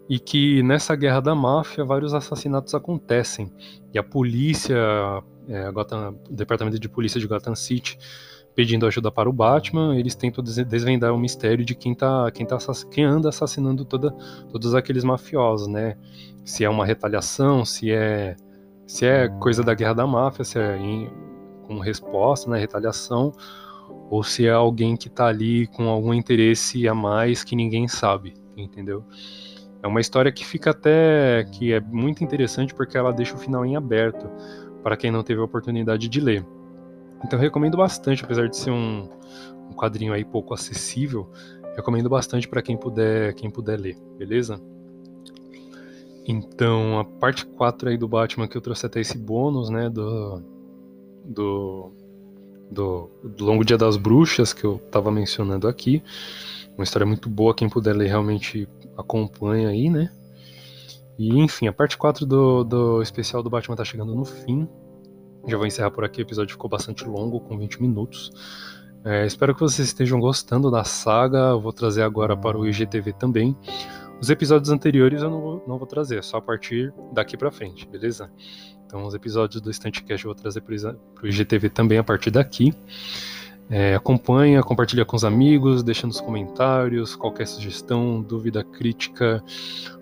E 0.10 0.20
que 0.20 0.62
nessa 0.64 0.96
guerra 0.96 1.22
da 1.22 1.34
máfia 1.34 1.86
vários 1.86 2.14
assassinatos 2.14 2.76
acontecem. 2.76 3.52
E 3.94 4.00
a 4.00 4.04
polícia, 4.04 4.76
é, 5.48 5.72
Gotham, 5.72 6.18
o 6.30 6.34
departamento 6.34 6.78
de 6.78 6.90
polícia 6.90 7.20
de 7.20 7.28
Gotham 7.28 7.56
City, 7.56 7.98
pedindo 8.56 8.86
ajuda 8.86 9.12
para 9.12 9.30
o 9.30 9.34
Batman, 9.34 9.98
eles 9.98 10.16
tentam 10.16 10.44
desvendar 10.44 11.14
o 11.14 11.18
mistério 11.18 11.64
de 11.64 11.74
quem, 11.76 11.96
tá, 11.96 12.30
quem, 12.32 12.46
tá, 12.46 12.58
quem 12.90 13.04
anda 13.04 13.30
assassinando 13.30 13.86
toda, 13.86 14.12
todos 14.52 14.76
aqueles 14.76 15.04
mafiosos, 15.04 15.68
né? 15.68 15.98
Se 16.44 16.64
é 16.64 16.70
uma 16.70 16.86
retaliação, 16.86 17.64
se 17.64 17.92
é, 17.92 18.36
se 18.86 19.06
é 19.06 19.30
coisa 19.30 19.64
da 19.64 19.74
guerra 19.74 19.94
da 19.94 20.08
máfia, 20.08 20.44
se 20.44 20.60
é 20.60 20.78
em, 20.78 21.10
com 21.64 21.80
resposta, 21.80 22.50
né, 22.50 22.60
retaliação, 22.60 23.32
ou 24.10 24.24
se 24.24 24.46
é 24.46 24.52
alguém 24.52 24.98
que 24.98 25.08
está 25.08 25.28
ali 25.28 25.68
com 25.68 25.88
algum 25.88 26.14
interesse 26.14 26.88
a 26.88 26.94
mais 26.94 27.44
que 27.44 27.56
ninguém 27.56 27.88
sabe, 27.88 28.34
entendeu? 28.58 29.06
É 29.82 29.88
uma 29.88 30.02
história 30.02 30.32
que 30.32 30.46
fica 30.46 30.72
até 30.72 31.46
que 31.52 31.74
é 31.74 31.80
muito 31.80 32.24
interessante 32.24 32.74
porque 32.74 32.98
ela 32.98 33.12
deixa 33.12 33.36
o 33.36 33.38
final 33.38 33.66
em 33.66 33.76
aberto 33.76 34.30
para 34.84 34.98
quem 34.98 35.10
não 35.10 35.24
teve 35.24 35.40
a 35.40 35.44
oportunidade 35.44 36.08
de 36.08 36.20
ler. 36.20 36.46
Então 37.24 37.38
eu 37.38 37.44
recomendo 37.44 37.78
bastante, 37.78 38.24
apesar 38.24 38.48
de 38.48 38.58
ser 38.58 38.72
um, 38.72 39.08
um 39.70 39.74
quadrinho 39.74 40.14
aí 40.14 40.26
pouco 40.26 40.54
acessível, 40.54 41.30
recomendo 41.76 42.10
bastante 42.10 42.48
para 42.48 42.62
quem 42.62 42.78
puder, 42.78 43.34
quem 43.34 43.50
puder 43.50 43.80
ler, 43.80 43.98
beleza? 44.18 44.60
Então, 46.26 47.00
a 47.00 47.04
parte 47.04 47.46
4 47.46 47.90
aí 47.90 47.98
do 47.98 48.08
Batman 48.08 48.48
que 48.48 48.56
eu 48.56 48.62
trouxe 48.62 48.86
até 48.86 49.00
esse 49.00 49.18
bônus, 49.18 49.70
né, 49.70 49.90
do 49.90 50.42
do, 51.24 51.92
do, 52.70 53.10
do 53.24 53.46
Longo 53.46 53.64
Dia 53.64 53.78
das 53.78 53.98
Bruxas 53.98 54.54
que 54.54 54.64
eu 54.64 54.82
estava 54.86 55.12
mencionando 55.12 55.68
aqui. 55.68 56.04
Uma 56.76 56.84
história 56.84 57.06
muito 57.06 57.30
boa, 57.30 57.54
quem 57.54 57.70
puder 57.70 57.96
ler 57.96 58.08
realmente 58.08 58.68
acompanha 58.98 59.70
aí, 59.70 59.90
né? 59.90 60.12
E 61.18 61.40
enfim, 61.40 61.68
a 61.68 61.74
parte 61.74 61.98
4 61.98 62.26
do, 62.26 62.64
do 62.64 63.02
especial 63.02 63.44
do 63.44 63.50
Batman 63.50 63.76
tá 63.76 63.86
chegando 63.86 64.16
no 64.16 64.26
fim. 64.26 64.68
Já 65.48 65.58
vou 65.58 65.66
encerrar 65.66 65.92
por 65.92 66.04
aqui, 66.04 66.22
o 66.22 66.24
episódio 66.24 66.54
ficou 66.54 66.70
bastante 66.70 67.06
longo, 67.06 67.40
com 67.40 67.58
20 67.58 67.82
minutos. 67.82 68.32
É, 69.04 69.26
espero 69.26 69.56
que 69.56 69.62
vocês 69.62 69.88
estejam 69.88 70.20
gostando 70.20 70.70
da 70.70 70.84
saga. 70.84 71.50
Eu 71.50 71.60
vou 71.60 71.74
trazer 71.74 72.04
agora 72.04 72.38
para 72.38 72.58
o 72.58 72.68
IGTV 72.68 73.14
também. 73.14 73.56
Os 74.22 74.30
episódios 74.30 74.70
anteriores 74.70 75.24
eu 75.24 75.32
não 75.32 75.42
vou, 75.42 75.64
não 75.68 75.78
vou 75.80 75.88
trazer, 75.88 76.24
só 76.24 76.38
a 76.38 76.42
partir 76.42 76.94
daqui 77.12 77.36
para 77.36 77.50
frente, 77.50 77.88
beleza? 77.88 78.32
Então, 78.86 79.04
os 79.06 79.16
episódios 79.16 79.62
do 79.62 79.72
Cash 79.72 80.24
eu 80.24 80.26
vou 80.26 80.36
trazer 80.36 80.62
para 80.62 80.76
o 81.24 81.28
IGTV 81.28 81.70
também 81.70 81.98
a 81.98 82.04
partir 82.04 82.30
daqui. 82.30 82.72
É, 83.68 83.96
acompanha, 83.96 84.62
compartilha 84.62 85.06
com 85.06 85.16
os 85.16 85.24
amigos, 85.24 85.82
deixa 85.82 86.06
nos 86.06 86.20
comentários 86.20 87.16
qualquer 87.16 87.48
sugestão, 87.48 88.22
dúvida, 88.22 88.64
crítica, 88.64 89.42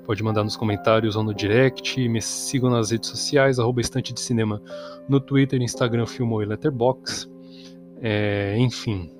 pode 0.10 0.24
mandar 0.24 0.44
nos 0.44 0.56
comentários 0.56 1.16
ou 1.16 1.22
no 1.22 1.36
direct. 1.36 2.10
Me 2.10 2.20
sigam 2.20 2.72
nas 2.72 2.90
redes 2.90 3.08
sociais, 3.12 3.60
arroba 3.60 3.80
Estante 3.80 4.12
de 4.12 4.20
Cinema 4.20 4.60
no 5.08 5.20
Twitter, 5.20 5.62
Instagram, 5.62 6.08
Filmo 6.08 6.42
e 6.42 6.48
Letterboxd. 6.48 7.32
É, 8.02 8.58
enfim, 8.58 9.14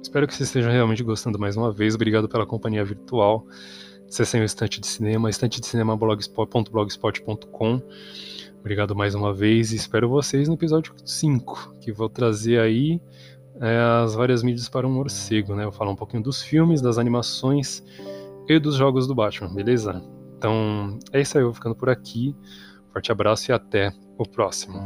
espero 0.00 0.28
que 0.28 0.34
vocês 0.34 0.48
estejam 0.48 0.70
realmente 0.70 1.02
gostando 1.02 1.40
mais 1.40 1.56
uma 1.56 1.72
vez. 1.72 1.96
Obrigado 1.96 2.28
pela 2.28 2.46
companhia 2.46 2.84
virtual. 2.84 3.44
Acessem 4.08 4.42
o 4.42 4.44
Estante 4.44 4.80
de 4.80 4.86
Cinema, 4.86 5.28
estante 5.28 5.60
de 5.60 5.66
cinema 5.66 5.96
blogspot.blogspot.com. 5.96 7.82
Obrigado 8.60 8.94
mais 8.94 9.16
uma 9.16 9.34
vez 9.34 9.72
e 9.72 9.74
espero 9.74 10.08
vocês 10.08 10.46
no 10.46 10.54
episódio 10.54 10.94
5, 11.04 11.74
que 11.80 11.90
vou 11.90 12.08
trazer 12.08 12.60
aí 12.60 13.00
é, 13.60 13.76
as 14.04 14.14
várias 14.14 14.44
mídias 14.44 14.68
para 14.68 14.86
um 14.86 14.92
morcego, 14.92 15.56
né? 15.56 15.64
Vou 15.64 15.72
falar 15.72 15.90
um 15.90 15.96
pouquinho 15.96 16.22
dos 16.22 16.40
filmes, 16.40 16.80
das 16.80 16.96
animações 16.96 17.82
e 18.48 18.58
dos 18.58 18.76
jogos 18.76 19.06
do 19.06 19.14
Batman, 19.14 19.54
beleza? 19.54 20.02
Então 20.36 20.98
é 21.12 21.20
isso 21.20 21.36
aí, 21.36 21.42
eu 21.42 21.48
vou 21.48 21.54
ficando 21.54 21.74
por 21.74 21.88
aqui. 21.88 22.34
Forte 22.92 23.12
abraço 23.12 23.50
e 23.50 23.52
até 23.52 23.92
o 24.16 24.24
próximo. 24.24 24.80